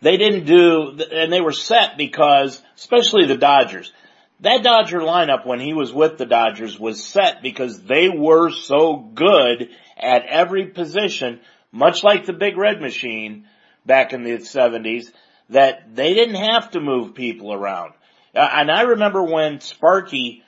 [0.00, 3.92] They didn't do, and they were set because, especially the Dodgers,
[4.40, 8.96] that Dodger lineup when he was with the Dodgers was set because they were so
[8.96, 11.40] good at every position,
[11.72, 13.46] much like the Big Red Machine
[13.86, 15.10] back in the 70s,
[15.50, 17.94] that they didn't have to move people around.
[18.34, 20.42] Uh, and I remember when Sparky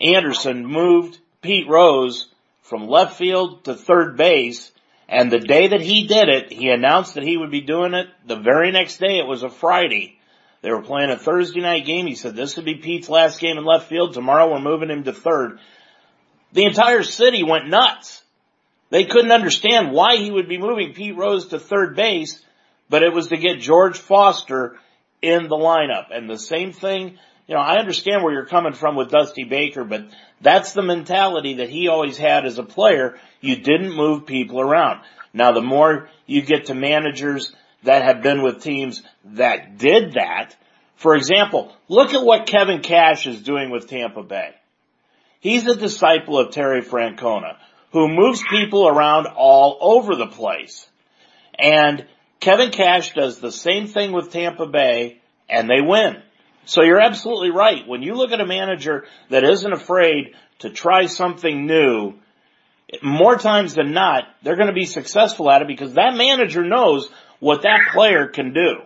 [0.00, 2.28] Anderson moved Pete Rose
[2.62, 4.72] from left field to third base
[5.10, 8.06] and the day that he did it, he announced that he would be doing it
[8.24, 9.18] the very next day.
[9.18, 10.16] It was a Friday.
[10.62, 12.06] They were playing a Thursday night game.
[12.06, 14.14] He said this would be Pete's last game in left field.
[14.14, 15.58] Tomorrow we're moving him to third.
[16.52, 18.22] The entire city went nuts.
[18.90, 22.44] They couldn't understand why he would be moving Pete Rose to third base,
[22.88, 24.78] but it was to get George Foster
[25.20, 26.06] in the lineup.
[26.12, 27.18] And the same thing
[27.50, 30.06] you know, I understand where you're coming from with Dusty Baker, but
[30.40, 33.18] that's the mentality that he always had as a player.
[33.40, 35.00] You didn't move people around.
[35.34, 40.54] Now the more you get to managers that have been with teams that did that,
[40.94, 44.54] for example, look at what Kevin Cash is doing with Tampa Bay.
[45.40, 47.56] He's a disciple of Terry Francona,
[47.90, 50.88] who moves people around all over the place.
[51.58, 52.06] And
[52.38, 56.22] Kevin Cash does the same thing with Tampa Bay, and they win.
[56.66, 57.86] So you're absolutely right.
[57.86, 62.14] When you look at a manager that isn't afraid to try something new,
[63.02, 67.08] more times than not, they're going to be successful at it because that manager knows
[67.38, 68.82] what that player can do.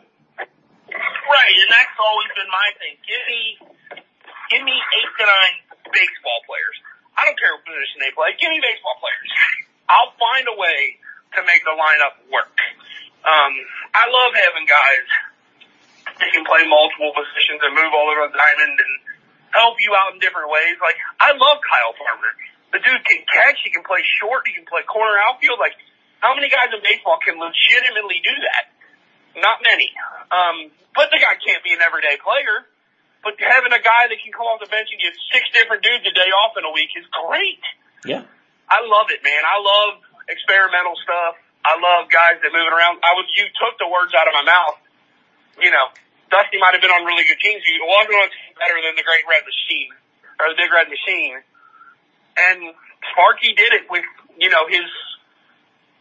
[1.25, 2.95] Right, and that's always been my thing.
[3.03, 3.43] Give me,
[4.53, 5.57] give me eight to nine
[5.89, 6.77] baseball players.
[7.17, 8.37] I don't care what position they play.
[8.39, 9.29] Give me baseball players.
[9.93, 11.01] I'll find a way
[11.35, 12.55] to make the lineup work.
[13.25, 13.53] Um,
[13.97, 15.09] I love having guys
[16.21, 18.93] he can play multiple positions and move all over the diamond and
[19.51, 20.79] help you out in different ways.
[20.79, 22.31] Like, I love Kyle Farmer.
[22.75, 25.63] The dude can catch, he can play short, he can play corner outfield.
[25.63, 25.79] Like,
[26.19, 28.65] how many guys in baseball can legitimately do that?
[29.39, 29.91] Not many.
[30.31, 32.67] Um, but the guy can't be an everyday player.
[33.23, 36.05] But having a guy that can come off the bench and get six different dudes
[36.05, 37.65] a day off in a week is great.
[38.05, 38.23] Yeah.
[38.69, 39.43] I love it, man.
[39.43, 41.41] I love experimental stuff.
[41.65, 43.01] I love guys that moving around.
[43.01, 44.79] I was, you took the words out of my mouth.
[45.57, 45.89] You know,
[46.35, 47.63] Dusty might have been on really good teams.
[47.63, 48.29] He wasn't on
[48.59, 49.95] better than the Great Red Machine
[50.43, 51.39] or the Big Red Machine.
[52.35, 52.75] And
[53.15, 54.03] Sparky did it with,
[54.43, 54.83] you know, his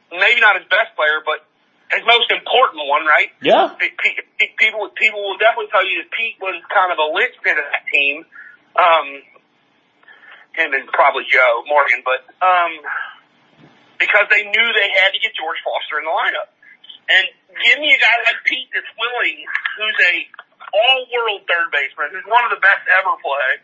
[0.09, 1.45] maybe not his best player, but
[1.93, 3.29] his most important one, right?
[3.45, 3.77] Yeah.
[3.77, 7.85] People people will definitely tell you that Pete was kind of a linchpin of that
[7.93, 8.25] team.
[8.73, 9.07] Um,
[10.57, 12.73] him and probably Joe Morgan, but um,
[14.01, 16.52] because they knew they had to get George Foster in the lineup.
[17.13, 17.25] And
[17.61, 19.45] give me a guy like Pete that's willing,
[19.77, 20.13] who's a
[20.73, 23.61] all-world third baseman, who's one of the best ever play,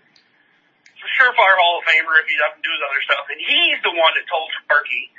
[1.18, 3.26] surefire Hall of Famer if he doesn't do his other stuff.
[3.34, 5.10] And he's the one that told Sparky,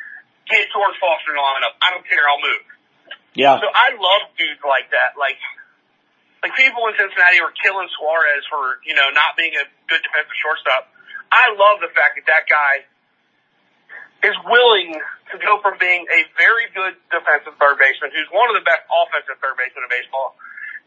[0.46, 1.74] get George Foster in the lineup.
[1.82, 2.64] I don't care, I'll move.
[3.34, 3.58] Yeah.
[3.58, 5.18] So I love dudes like that.
[5.18, 5.38] Like,
[6.46, 10.38] like people in Cincinnati were killing Suarez for, you know, not being a good defensive
[10.38, 10.92] shortstop.
[11.30, 12.86] I love the fact that that guy
[14.22, 14.96] is willing
[15.32, 18.84] to go from being a very good defensive third baseman, who's one of the best
[18.88, 20.36] offensive third basemen in baseball,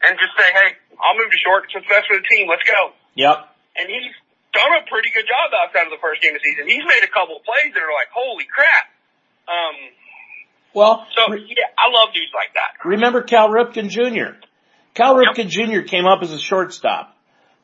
[0.04, 1.66] and just say, hey, I'll move to short.
[1.72, 2.46] It's best for the team.
[2.46, 2.94] Let's go.
[3.16, 3.36] Yep.
[3.80, 4.14] And he's
[4.54, 6.70] done a pretty good job outside of the first game of the season.
[6.70, 8.86] He's made a couple of plays that are like, holy crap.
[9.50, 9.76] Um,
[10.74, 12.86] well, so yeah, I love dudes like that.
[12.86, 14.38] Remember Cal Ripken Jr.
[14.94, 15.68] Cal Ripken yep.
[15.70, 15.82] Jr.
[15.86, 17.16] came up as a shortstop,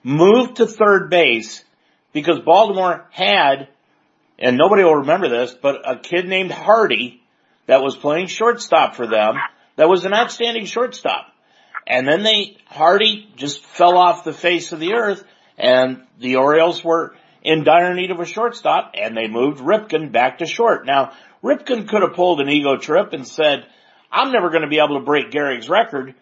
[0.03, 1.65] moved to third base
[2.13, 3.69] because Baltimore had,
[4.41, 7.23] and nobody will remember this, but a kid named Hardy
[7.67, 9.37] that was playing shortstop for them
[9.77, 11.27] that was an outstanding shortstop.
[11.87, 15.25] And then they, Hardy just fell off the face of the earth
[15.59, 20.39] and the Orioles were in dire need of a shortstop and they moved Ripken back
[20.39, 20.87] to short.
[20.87, 21.13] Now,
[21.43, 23.67] Ripken could have pulled an ego trip and said,
[24.13, 26.15] I'm never going to be able to break Gehrig's record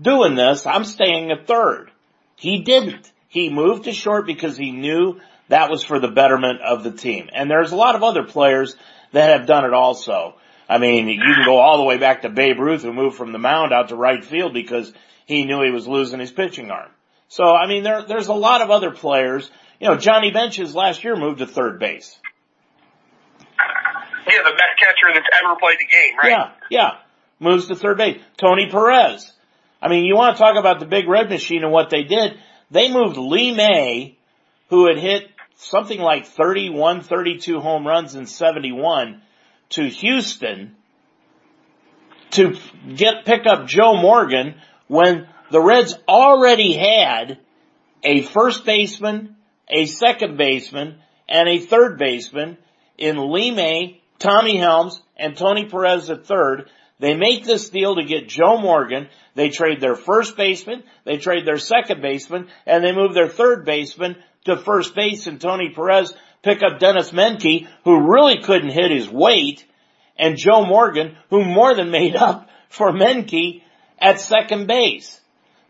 [0.00, 0.66] doing this.
[0.66, 1.90] I'm staying at third.
[2.36, 3.10] He didn't.
[3.28, 7.28] He moved to short because he knew that was for the betterment of the team.
[7.32, 8.76] And there's a lot of other players
[9.12, 10.34] that have done it also.
[10.68, 13.32] I mean, you can go all the way back to Babe Ruth who moved from
[13.32, 14.92] the mound out to right field because
[15.24, 16.90] he knew he was losing his pitching arm.
[17.28, 19.50] So, I mean, there, there's a lot of other players.
[19.80, 22.18] You know, Johnny Bench's last year moved to third base.
[23.58, 26.30] Yeah, the best catcher that's ever played the game, right?
[26.30, 26.90] Yeah, yeah.
[27.40, 28.20] Moves to third base.
[28.36, 29.32] Tony Perez.
[29.80, 32.38] I mean, you want to talk about the big red machine and what they did.
[32.70, 34.18] They moved Lee May,
[34.68, 39.20] who had hit something like 31, 32 home runs in 71
[39.70, 40.76] to Houston
[42.30, 42.56] to
[42.94, 44.54] get, pick up Joe Morgan
[44.86, 47.38] when the Reds already had
[48.02, 49.36] a first baseman,
[49.68, 52.56] a second baseman, and a third baseman
[52.96, 56.70] in May Tommy Helms and Tony Perez at third.
[57.00, 59.08] They make this deal to get Joe Morgan.
[59.34, 63.64] They trade their first baseman, they trade their second baseman, and they move their third
[63.64, 64.16] baseman
[64.48, 69.08] to first base and Tony Perez pick up Denis Menke, who really couldn't hit his
[69.08, 69.64] weight,
[70.18, 73.62] and Joe Morgan, who more than made up for Menke
[73.98, 75.20] at second base.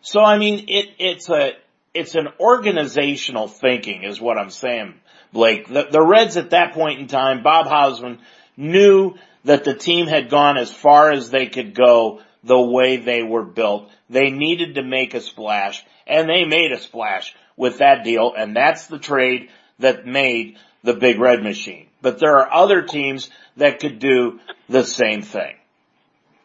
[0.00, 1.52] So I mean, it, it's a,
[1.94, 4.94] it's an organizational thinking is what I'm saying,
[5.32, 5.68] Blake.
[5.68, 8.18] The, the Reds at that point in time, Bob Howsam
[8.56, 9.14] knew
[9.44, 13.44] that the team had gone as far as they could go the way they were
[13.44, 13.90] built.
[14.08, 18.56] They needed to make a splash and they made a splash with that deal and
[18.56, 21.86] that's the trade that made the big red machine.
[22.00, 25.58] But there are other teams that could do the same thing.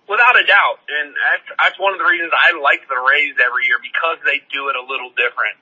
[0.09, 0.81] Without a doubt.
[0.89, 4.41] And that's, that's one of the reasons I like the Rays every year because they
[4.51, 5.55] do it a little different.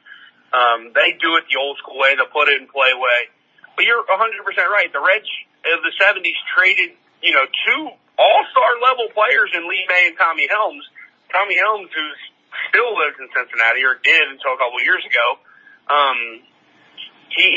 [0.51, 3.19] Um, they do it the old school way, the put it in play way.
[3.75, 4.91] But you're 100% right.
[4.91, 5.29] The Reds
[5.71, 7.81] of the 70s traded, you know, two
[8.19, 10.83] all-star level players in Lee May and Tommy Helms.
[11.31, 12.05] Tommy Helms, who
[12.69, 15.27] still lives in Cincinnati, or did until a couple of years ago.
[15.91, 16.19] Um,
[17.31, 17.47] he,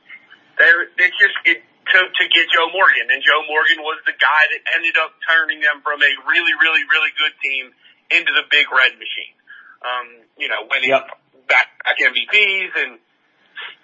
[0.58, 1.60] there, it's just, it,
[1.92, 3.12] to, to get Joe Morgan.
[3.12, 6.84] And Joe Morgan was the guy that ended up turning them from a really, really,
[6.88, 7.72] really good team
[8.08, 9.36] into the big red machine.
[9.84, 10.06] Um,
[10.40, 11.12] you know, winning yep.
[11.44, 12.96] back, back MVPs and,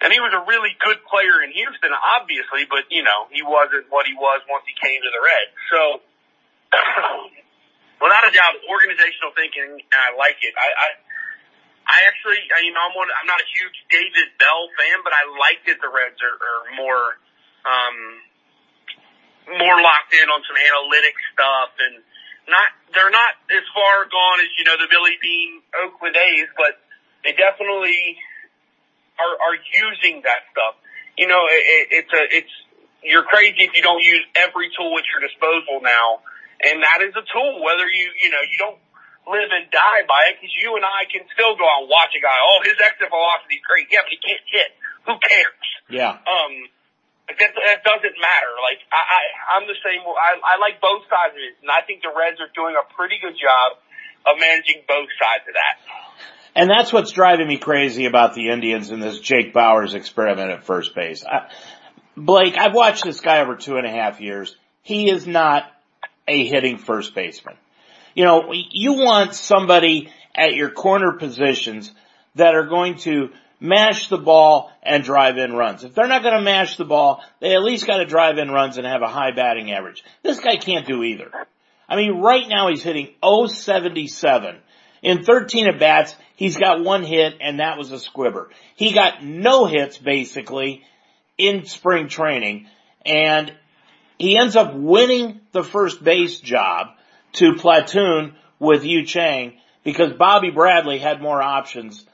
[0.01, 3.85] and he was a really good player in Houston, obviously, but you know, he wasn't
[3.93, 5.53] what he was once he came to the Reds.
[5.69, 5.81] So,
[8.01, 10.57] without a doubt, organizational thinking, and I like it.
[10.57, 10.89] I, I,
[11.85, 15.13] I actually, I, you know, I'm one, I'm not a huge David Bell fan, but
[15.13, 17.05] I like that the Reds are, are more,
[17.63, 17.97] um,
[19.61, 22.01] more locked in on some analytic stuff and
[22.49, 26.81] not, they're not as far gone as, you know, the Billy Beane Oakland A's, but
[27.21, 28.17] they definitely,
[29.21, 30.81] are, are using that stuff.
[31.17, 32.53] You know, it, it's a, it's,
[33.03, 36.25] you're crazy if you don't use every tool at your disposal now.
[36.61, 38.79] And that is a tool, whether you, you know, you don't
[39.25, 42.13] live and die by it because you and I can still go out and watch
[42.13, 42.37] a guy.
[42.37, 43.89] Oh, his exit velocity is great.
[43.89, 44.69] Yeah, but he can't hit.
[45.09, 45.67] Who cares?
[45.89, 46.21] Yeah.
[46.21, 46.53] Um,
[47.29, 48.53] that, that doesn't matter.
[48.61, 49.21] Like I, I,
[49.57, 50.01] I'm the same.
[50.03, 52.85] I, I like both sides of it, and I think the Reds are doing a
[52.93, 53.79] pretty good job
[54.27, 55.75] of managing both sides of that.
[56.53, 60.65] And that's what's driving me crazy about the Indians and this Jake Bauers experiment at
[60.65, 61.23] first base.
[61.25, 61.49] I,
[62.17, 64.55] Blake, I've watched this guy over two and a half years.
[64.83, 65.63] He is not
[66.31, 67.55] a hitting first baseman.
[68.15, 71.91] You know, you want somebody at your corner positions
[72.35, 73.29] that are going to
[73.59, 75.83] mash the ball and drive in runs.
[75.83, 78.49] If they're not going to mash the ball, they at least got to drive in
[78.49, 80.03] runs and have a high batting average.
[80.23, 81.31] This guy can't do either.
[81.87, 84.57] I mean, right now he's hitting 077.
[85.03, 88.49] In 13 at bats, he's got one hit and that was a squibber.
[88.75, 90.83] He got no hits basically
[91.37, 92.67] in spring training
[93.05, 93.51] and
[94.21, 96.87] he ends up winning the first base job
[97.33, 99.53] to platoon with Yu Chang
[99.83, 102.05] because Bobby Bradley had more options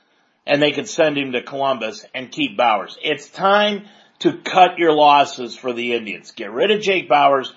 [0.45, 2.95] and they could send him to Columbus and keep Bauers.
[3.03, 3.85] It's time
[4.19, 6.31] to cut your losses for the Indians.
[6.31, 7.51] Get rid of Jake Bauers,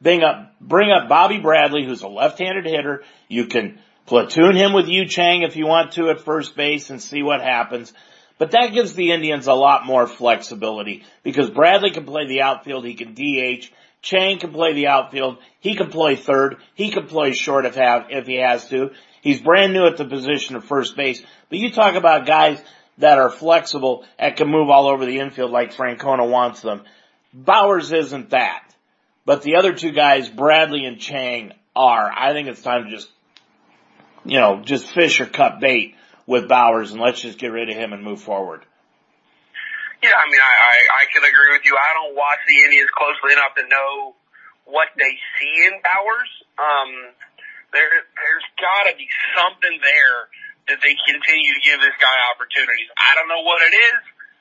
[0.00, 3.02] Bring up, bring up Bobby Bradley, who's a left-handed hitter.
[3.28, 7.00] You can platoon him with Yu Chang if you want to at first base and
[7.00, 7.92] see what happens.
[8.38, 12.84] But that gives the Indians a lot more flexibility because Bradley can play the outfield,
[12.84, 13.72] he can DH,
[14.06, 18.06] Chang can play the outfield, he can play third, he can play short if have,
[18.10, 18.90] if he has to.
[19.20, 21.20] He's brand new at the position of first base.
[21.50, 22.62] But you talk about guys
[22.98, 26.82] that are flexible and can move all over the infield like Francona wants them.
[27.36, 28.62] Bauers isn't that.
[29.24, 32.08] But the other two guys, Bradley and Chang, are.
[32.08, 33.08] I think it's time to just,
[34.24, 35.96] you know, just fish or cut bait
[36.28, 38.64] with Bauers and let's just get rid of him and move forward.
[40.02, 41.74] Yeah, I mean, I, I, I can agree with you.
[41.74, 44.14] I don't watch the Indians closely enough to know
[44.68, 46.32] what they see in Bauers.
[46.58, 46.90] Um,
[47.72, 50.18] there, there's gotta be something there
[50.68, 52.90] that they continue to give this guy opportunities.
[52.98, 54.00] I don't know what it is.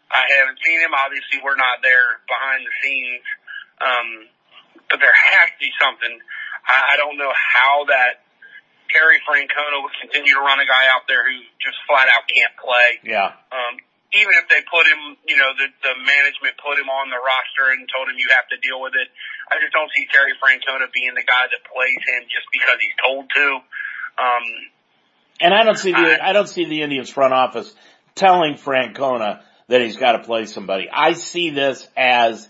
[0.10, 0.93] I haven't seen him.
[0.93, 3.26] Obviously, we're not there behind the scenes.
[3.82, 4.10] Um,
[4.89, 6.14] but there has to be something.
[6.66, 8.26] I, I don't know how that
[8.89, 12.53] Terry Francona would continue to run a guy out there who just flat out can't
[12.58, 12.89] play.
[13.06, 13.34] Yeah.
[13.49, 13.82] Um,
[14.14, 17.74] even if they put him, you know, the, the management put him on the roster
[17.74, 19.08] and told him you have to deal with it.
[19.49, 22.97] I just don't see Terry Francona being the guy that plays him just because he's
[23.01, 23.47] told to.
[24.16, 24.45] Um,
[25.41, 27.74] and I don't see the, I, I don't see the Indians front office
[28.14, 30.88] telling Francona that he's got to play somebody.
[30.91, 32.47] I see this as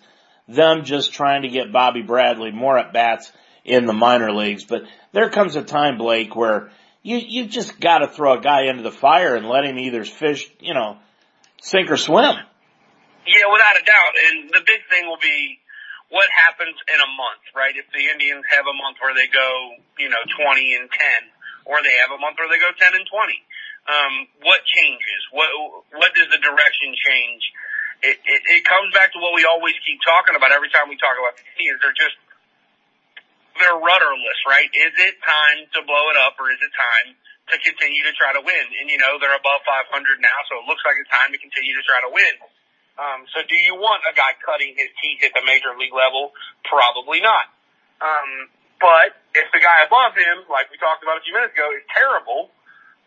[0.48, 3.32] them just trying to get Bobby Bradley more at bats
[3.64, 4.64] in the minor leagues.
[4.64, 6.70] But there comes a time, Blake, where
[7.02, 10.52] you, you just gotta throw a guy into the fire and let him either fish,
[10.60, 10.98] you know,
[11.66, 12.38] sink or swim.
[13.26, 14.14] Yeah, without a doubt.
[14.30, 15.58] And the big thing will be
[16.14, 17.74] what happens in a month, right?
[17.74, 19.50] If the Indians have a month where they go,
[19.98, 23.06] you know, 20 and 10, or they have a month where they go 10 and
[23.10, 23.34] 20.
[23.86, 24.14] Um,
[24.46, 25.22] what changes?
[25.34, 25.50] What,
[25.98, 27.42] what does the direction change?
[28.06, 30.98] It, it, it comes back to what we always keep talking about every time we
[31.02, 31.82] talk about the Indians.
[31.82, 32.18] They're just
[33.56, 34.68] they're rudderless, right?
[34.68, 37.16] Is it time to blow it up or is it time
[37.52, 38.66] to continue to try to win?
[38.82, 39.92] And you know, they're above 500
[40.22, 42.36] now, so it looks like it's time to continue to try to win.
[42.96, 46.32] Um, so do you want a guy cutting his teeth at the major league level?
[46.64, 47.52] Probably not.
[48.00, 48.48] Um,
[48.80, 51.84] but if the guy above him, like we talked about a few minutes ago, is
[51.92, 52.56] terrible,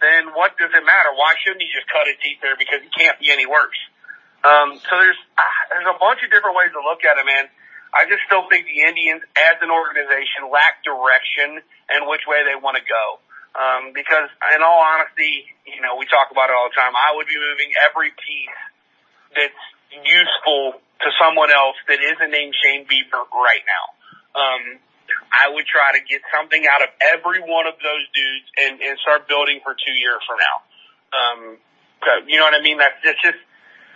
[0.01, 1.11] then what does it matter?
[1.17, 3.81] Why shouldn't he just cut his teeth there because he can't be any worse?
[4.45, 7.51] Um, so there's, ah, there's a bunch of different ways to look at it, man.
[7.91, 12.55] I just still think the Indians as an organization lack direction and which way they
[12.55, 13.25] want to go.
[13.57, 16.95] Um, because in all honesty, you know, we talk about it all the time.
[16.95, 18.61] I would be moving every piece
[19.35, 23.85] that's useful to someone else that isn't named Shane Bieber right now.
[24.39, 24.63] Um,
[25.33, 28.95] I would try to get something out of every one of those dudes and, and
[29.01, 30.57] start building for two years from now.
[31.09, 31.41] Um,
[32.29, 32.79] you know what I mean?
[32.79, 33.41] That's, that's just,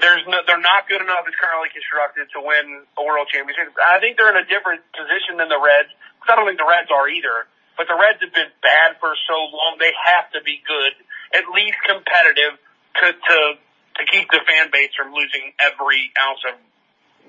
[0.01, 3.71] there's no, they're not good enough as currently constructed to win a world championship.
[3.79, 5.93] I think they're in a different position than the Reds.
[6.23, 7.47] Cause I don't think the Reds are either.
[7.77, 9.81] But the Reds have been bad for so long.
[9.81, 10.93] They have to be good,
[11.33, 12.61] at least competitive
[13.01, 16.57] to, to, to keep the fan base from losing every ounce of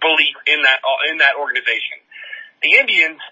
[0.03, 2.03] belief in that, in that organization.
[2.59, 3.23] The Indians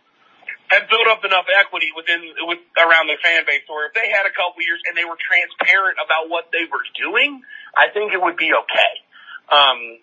[0.71, 4.23] have built up enough equity within, with, around the fan base where if they had
[4.23, 7.43] a couple years and they were transparent about what they were doing,
[7.75, 8.93] I think it would be okay.
[9.51, 9.99] Um,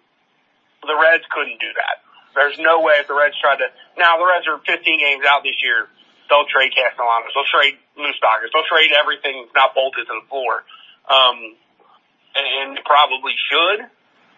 [0.84, 2.04] the Reds couldn't do that.
[2.36, 3.72] There's no way if the Reds tried to.
[3.96, 5.88] Now the Reds are 15 games out this year.
[6.28, 7.32] They'll trade Castellanos.
[7.32, 8.52] They'll trade Moustakas.
[8.52, 10.64] They'll trade everything not bolted to the floor.
[11.08, 11.56] Um,
[12.36, 13.88] and, and probably should.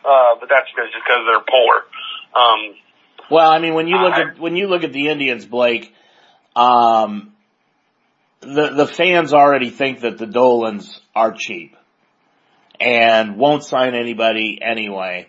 [0.05, 1.85] Uh, but that's just because they're poor.
[2.35, 2.75] Um,
[3.31, 5.95] well, I mean, when you look I, at when you look at the Indians, Blake,
[6.57, 7.35] um,
[8.41, 11.77] the the fans already think that the Dolans are cheap
[12.81, 15.29] and won't sign anybody anyway.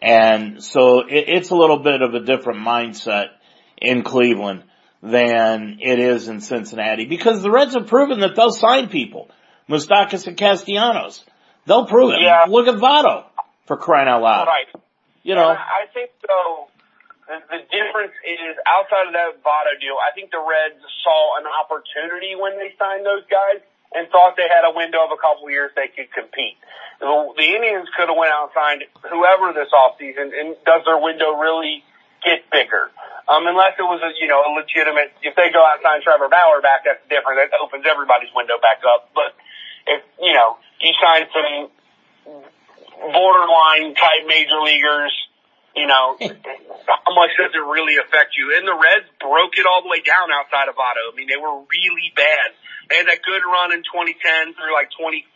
[0.00, 3.30] And so it, it's a little bit of a different mindset
[3.76, 4.62] in Cleveland
[5.02, 9.28] than it is in Cincinnati because the Reds have proven that they'll sign people.
[9.68, 11.24] Moustakas and Castellanos.
[11.66, 12.22] They'll prove it.
[12.22, 12.46] Yeah.
[12.48, 13.26] Look at Votto
[13.66, 14.46] for crying out loud.
[14.46, 14.70] Right.
[15.22, 16.66] You know, And I think though
[17.26, 21.46] the, the difference is outside of that Votto deal, I think the Reds saw an
[21.46, 23.62] opportunity when they signed those guys
[23.94, 26.58] and thought they had a window of a couple of years they could compete.
[26.98, 30.98] The, the Indians could have went out and signed whoever this offseason and does their
[30.98, 31.82] window really
[32.24, 32.90] get bigger?
[33.28, 36.02] Um, unless it was a, you know, a legitimate, if they go out and sign
[36.02, 37.38] Trevor Bauer back, that's different.
[37.38, 39.14] That opens everybody's window back up.
[39.14, 39.38] But
[39.86, 41.70] if, you know, you sign some
[43.10, 45.14] borderline type major leaguers,
[45.74, 48.58] you know, how much does it really affect you?
[48.58, 51.10] And the Reds broke it all the way down outside of Votto.
[51.10, 52.58] I mean, they were really bad.
[52.90, 55.30] They had that good run in 2010 through like 2014,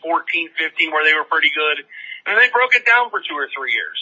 [0.59, 1.87] 15 where they were pretty good.
[2.27, 3.97] And they broke it down for two or three years.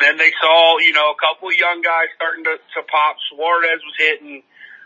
[0.00, 3.16] Then they saw, you know, a couple of young guys starting to, to pop.
[3.28, 4.42] Suarez was hitting.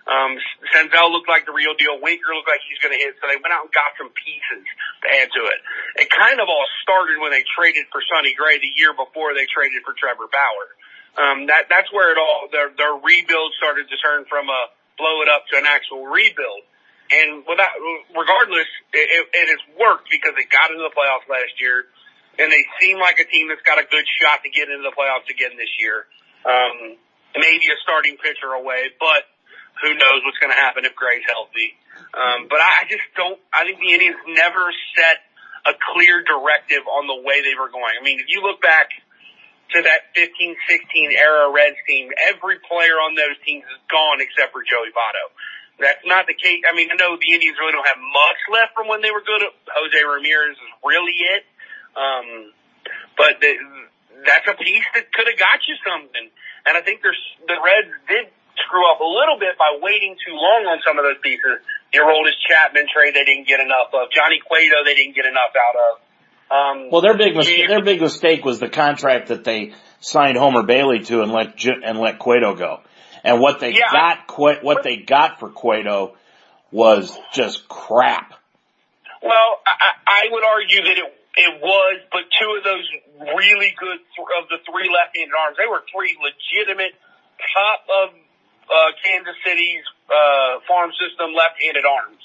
[0.07, 0.39] Um,
[0.71, 1.99] Senzel looked like the real deal.
[1.99, 3.19] Winker looked like he's going to hit.
[3.19, 4.63] So they went out and got some pieces
[5.03, 5.59] to add to it.
[6.03, 9.47] It kind of all started when they traded for Sonny Gray the year before they
[9.51, 10.69] traded for Trevor Bauer.
[11.17, 14.61] Um, that, that's where it all, their, their rebuild started to turn from a
[14.99, 16.63] blow it up to an actual rebuild.
[17.11, 17.75] And without,
[18.11, 21.87] regardless, it, it, it has worked because they got into the playoffs last year
[22.39, 24.93] and they seem like a team that's got a good shot to get into the
[24.93, 26.05] playoffs again this year.
[26.45, 27.01] Um,
[27.35, 29.25] maybe a starting pitcher away, but
[29.83, 31.77] who knows what's going to happen if Gray's healthy.
[32.13, 35.25] Um, but I just don't, I think the Indians never set
[35.69, 37.93] a clear directive on the way they were going.
[37.97, 38.89] I mean, if you look back
[39.75, 44.55] to that 15, 16 era Reds team, every player on those teams is gone except
[44.55, 45.27] for Joey Votto.
[45.77, 46.65] That's not the case.
[46.65, 49.21] I mean, I know the Indians really don't have much left from when they were
[49.21, 49.45] good.
[49.45, 51.45] Jose Ramirez is really it.
[51.97, 52.53] Um,
[53.17, 53.53] but the,
[54.25, 56.29] that's a piece that could have got you something.
[56.69, 58.27] And I think there's, the Reds did
[58.65, 61.61] screw up a little bit by waiting too long on some of those pieces.
[61.95, 64.13] Aroldis Chapman trade they didn't get enough of.
[64.13, 65.93] Johnny Cueto they didn't get enough out of.
[66.47, 70.63] Um, well, their big mistake, their big mistake was the contract that they signed Homer
[70.63, 72.81] Bailey to and let and let Cueto go.
[73.25, 73.91] And what they Yeah.
[73.91, 76.17] got, what they got for Cueto
[76.71, 78.35] was just crap.
[79.23, 82.87] Well, I, I I would argue that it it was, but two of those
[83.37, 86.97] really good th- of the three left-handed arms, they were three legitimate
[87.53, 88.07] top of
[88.67, 92.25] uh, Kansas City's uh, farm system left-handed arms,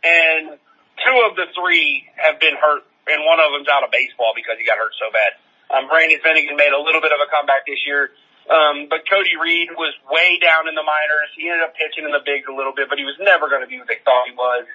[0.00, 0.56] and
[1.04, 4.56] two of the three have been hurt, and one of them's out of baseball because
[4.56, 5.36] he got hurt so bad.
[5.68, 8.10] Um, Brandon Finnegan made a little bit of a comeback this year.
[8.46, 11.34] Um, but Cody Reed was way down in the minors.
[11.34, 13.66] He ended up pitching in the bigs a little bit, but he was never going
[13.66, 14.70] to be what they thought he was.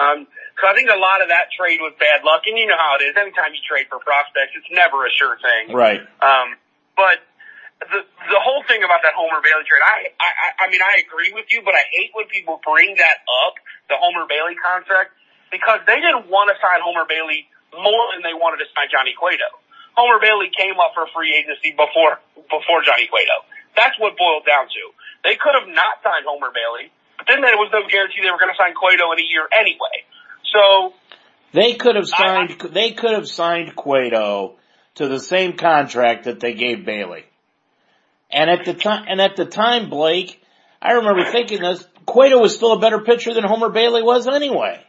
[0.00, 0.24] Um,
[0.56, 2.96] so I think a lot of that trade was bad luck, and you know how
[2.96, 3.12] it is.
[3.16, 5.76] Anytime you trade for prospects, it's never a sure thing.
[5.76, 6.00] Right.
[6.24, 6.56] Um,
[6.96, 7.20] but
[7.80, 10.28] the the whole thing about that Homer Bailey trade, I, I
[10.64, 13.56] I mean I agree with you, but I hate when people bring that up,
[13.88, 15.16] the Homer Bailey contract,
[15.48, 19.16] because they didn't want to sign Homer Bailey more than they wanted to sign Johnny
[19.16, 19.48] Cueto.
[19.96, 22.20] Homer Bailey came up for free agency before
[22.52, 23.48] before Johnny Cueto.
[23.76, 24.82] That's what boiled down to.
[25.24, 28.40] They could have not signed Homer Bailey, but then there was no guarantee they were
[28.40, 30.08] going to sign Cueto in a year anyway.
[30.48, 30.94] So
[31.52, 34.56] They could have signed, they could have signed Cueto
[34.94, 37.28] to the same contract that they gave Bailey.
[38.32, 40.40] And at the time, and at the time, Blake,
[40.80, 44.80] I remember thinking this, Cueto was still a better pitcher than Homer Bailey was anyway.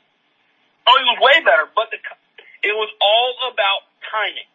[0.87, 1.99] Oh, he was way better, but the,
[2.63, 4.47] it was all about timing.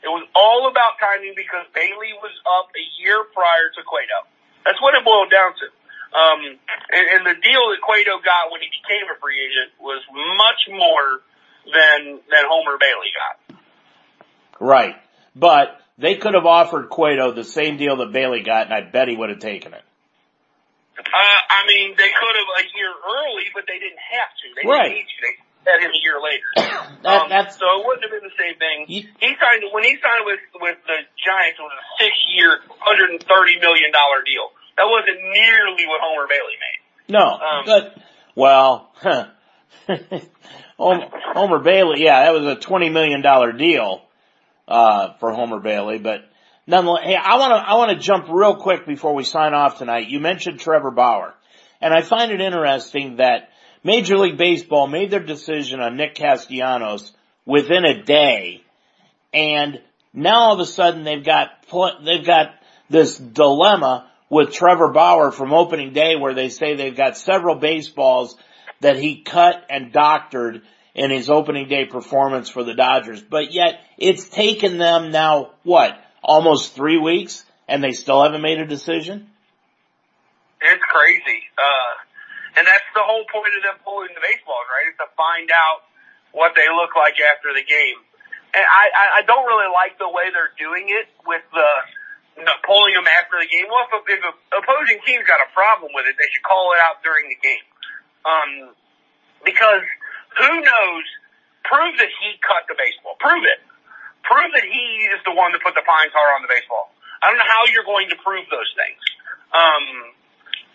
[0.00, 4.24] It was all about timing because Bailey was up a year prior to Cueto.
[4.64, 5.68] That's what it boiled down to.
[6.12, 6.40] Um,
[6.92, 10.68] and, and the deal that Cueto got when he became a free agent was much
[10.68, 11.20] more
[11.72, 13.56] than than Homer Bailey got.
[14.60, 14.96] Right.
[15.34, 19.08] But they could have offered Cueto the same deal that Bailey got and I bet
[19.08, 19.82] he would have taken it.
[20.98, 24.46] Uh, I mean, they could have a year early, but they didn't have to.
[24.60, 24.92] They Right.
[24.92, 25.16] didn't need to.
[25.64, 26.48] They had him a year later.
[27.02, 28.86] That, Um, that's, so it wouldn't have been the same thing.
[28.86, 31.58] You- he signed when he signed with with the Giants.
[31.58, 34.52] It was a six year, hundred and thirty million dollar deal.
[34.82, 37.12] That wasn't nearly what Homer Bailey made.
[37.12, 38.02] no, um, but,
[38.34, 39.26] well, huh.
[40.76, 43.22] Homer, Homer Bailey, yeah, that was a $20 million
[43.56, 44.02] deal,
[44.66, 46.28] uh, for Homer Bailey, but
[46.66, 50.08] nonetheless, hey, I wanna, I wanna jump real quick before we sign off tonight.
[50.08, 51.32] You mentioned Trevor Bauer,
[51.80, 53.50] and I find it interesting that
[53.84, 57.12] Major League Baseball made their decision on Nick Castellanos
[57.46, 58.64] within a day,
[59.32, 59.80] and
[60.12, 61.50] now all of a sudden they've got,
[62.04, 62.56] they've got
[62.90, 68.38] this dilemma with Trevor Bauer from opening day where they say they've got several baseballs
[68.80, 70.62] that he cut and doctored
[70.94, 73.20] in his opening day performance for the Dodgers.
[73.20, 78.58] But yet it's taken them now, what, almost three weeks and they still haven't made
[78.58, 79.28] a decision?
[80.62, 81.44] It's crazy.
[81.58, 84.88] Uh, and that's the whole point of them pulling the baseballs, right?
[84.88, 85.84] Is to find out
[86.32, 88.00] what they look like after the game.
[88.56, 91.68] And I, I don't really like the way they're doing it with the,
[92.64, 93.66] pulling them after the game.
[93.68, 96.80] Well, if, if a opposing team's got a problem with it, they should call it
[96.82, 97.66] out during the game.
[98.22, 98.50] Um,
[99.44, 99.84] because
[100.38, 101.04] who knows?
[101.62, 103.14] Prove that he cut the baseball.
[103.22, 103.62] Prove it.
[104.26, 106.90] Prove that he is the one that put the pine tar on the baseball.
[107.22, 109.02] I don't know how you're going to prove those things.
[109.54, 109.86] Um,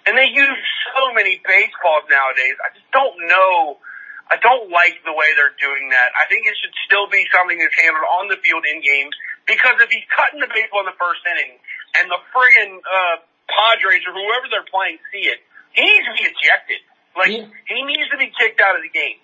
[0.07, 0.61] and they use
[0.95, 2.55] so many baseballs nowadays.
[2.63, 3.84] I just don't know.
[4.32, 6.09] I don't like the way they're doing that.
[6.15, 9.15] I think it should still be something that's handled on the field in games
[9.48, 11.58] because if he's cutting the baseball in the first inning
[11.95, 13.16] and the friggin' uh,
[13.48, 15.39] Padres or whoever they're playing see it,
[15.72, 16.82] he needs to be ejected.
[17.16, 17.50] Like yeah.
[17.66, 19.18] he needs to be kicked out of the game.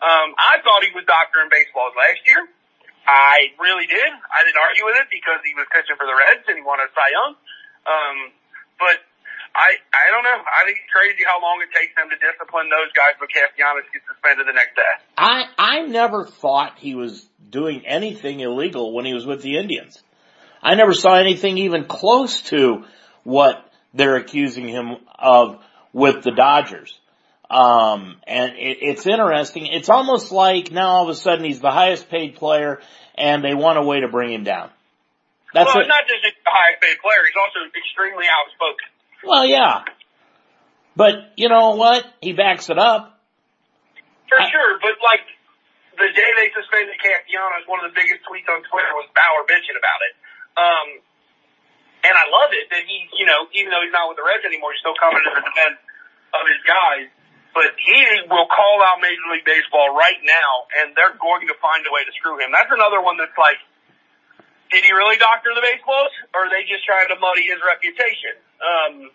[0.00, 2.40] Um, I thought he was doctoring baseballs last year.
[3.04, 4.10] I really did.
[4.12, 6.92] I didn't argue with it because he was pitching for the Reds and he wanted
[6.94, 7.32] Cy Young.
[7.88, 8.16] Um,
[8.78, 8.96] but
[9.54, 10.38] I I don't know.
[10.44, 13.84] I think it's crazy how long it takes them to discipline those guys, but Castellanos
[13.92, 14.94] gets suspended the next day.
[15.16, 20.02] I I never thought he was doing anything illegal when he was with the Indians.
[20.62, 22.84] I never saw anything even close to
[23.24, 25.58] what they're accusing him of
[25.92, 26.98] with the Dodgers.
[27.50, 29.66] Um, and it, it's interesting.
[29.66, 32.80] It's almost like now all of a sudden he's the highest paid player
[33.16, 34.70] and they want a way to bring him down.
[35.52, 37.18] That's well, it's not just the highest paid player.
[37.26, 38.86] He's also extremely outspoken.
[39.24, 39.84] Well, yeah.
[40.96, 42.04] But you know what?
[42.20, 43.20] He backs it up.
[44.28, 45.26] For I, sure, but like
[45.98, 49.76] the day they suspended Castellanos, one of the biggest tweets on Twitter was Bauer bitching
[49.76, 50.14] about it.
[50.56, 50.88] Um,
[52.06, 54.46] and I love it that he, you know, even though he's not with the Reds
[54.46, 55.78] anymore, he's still coming to the defense
[56.32, 57.12] of his guys.
[57.52, 57.98] But he
[58.30, 60.50] will call out Major League Baseball right now,
[60.80, 62.54] and they're going to find a way to screw him.
[62.54, 63.58] That's another one that's like,
[64.70, 68.38] did he really doctor the baseballs, or are they just trying to muddy his reputation?
[68.62, 69.10] Um,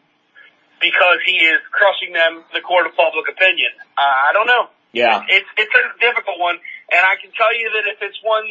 [0.84, 3.72] because he is crushing them, the court of public opinion.
[3.96, 4.68] Uh, I don't know.
[4.92, 5.24] Yeah.
[5.28, 6.60] It's, it's a difficult one.
[6.92, 8.48] And I can tell you that if it's one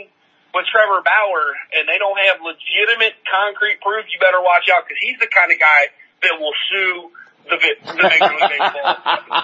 [0.56, 1.46] with Trevor Bauer
[1.76, 5.52] and they don't have legitimate concrete proof, you better watch out because he's the kind
[5.52, 5.92] of guy
[6.24, 7.12] that will sue
[7.48, 8.96] the, the Major League Baseball.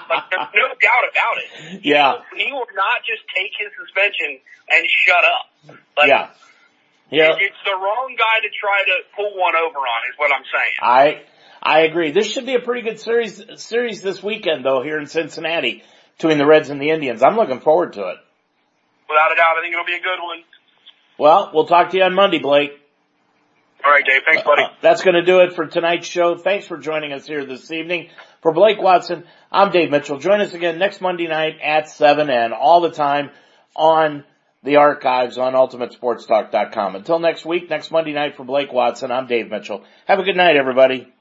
[0.09, 1.49] like, there's no doubt about it.
[1.85, 2.25] Yeah.
[2.37, 4.41] He will, he will not just take his suspension
[4.73, 5.47] and shut up.
[5.97, 6.33] Like, yeah.
[7.11, 7.31] Yeah.
[7.39, 10.75] It's the wrong guy to try to pull one over on is what I'm saying.
[10.81, 11.23] I,
[11.63, 12.13] I agree.
[12.13, 15.83] This should be a pretty good series, series this weekend though here in Cincinnati
[16.17, 17.23] between the Reds and the Indians.
[17.23, 18.17] I'm looking forward to it.
[19.09, 20.39] Without a doubt, I think it'll be a good one.
[21.19, 22.71] Well, we'll talk to you on Monday, Blake.
[23.85, 24.23] All right, Dave.
[24.27, 24.63] Thanks, buddy.
[24.63, 26.37] Uh, that's going to do it for tonight's show.
[26.37, 28.11] Thanks for joining us here this evening.
[28.43, 30.19] For Blake Watson, I'm Dave Mitchell.
[30.19, 33.31] Join us again next Monday night at 7 and all the time
[33.75, 34.25] on
[34.63, 36.97] the archives on ultimatesportstalk.com.
[36.97, 39.85] Until next week, next Monday night for Blake Watson, I'm Dave Mitchell.
[40.07, 41.13] Have a good night, everybody.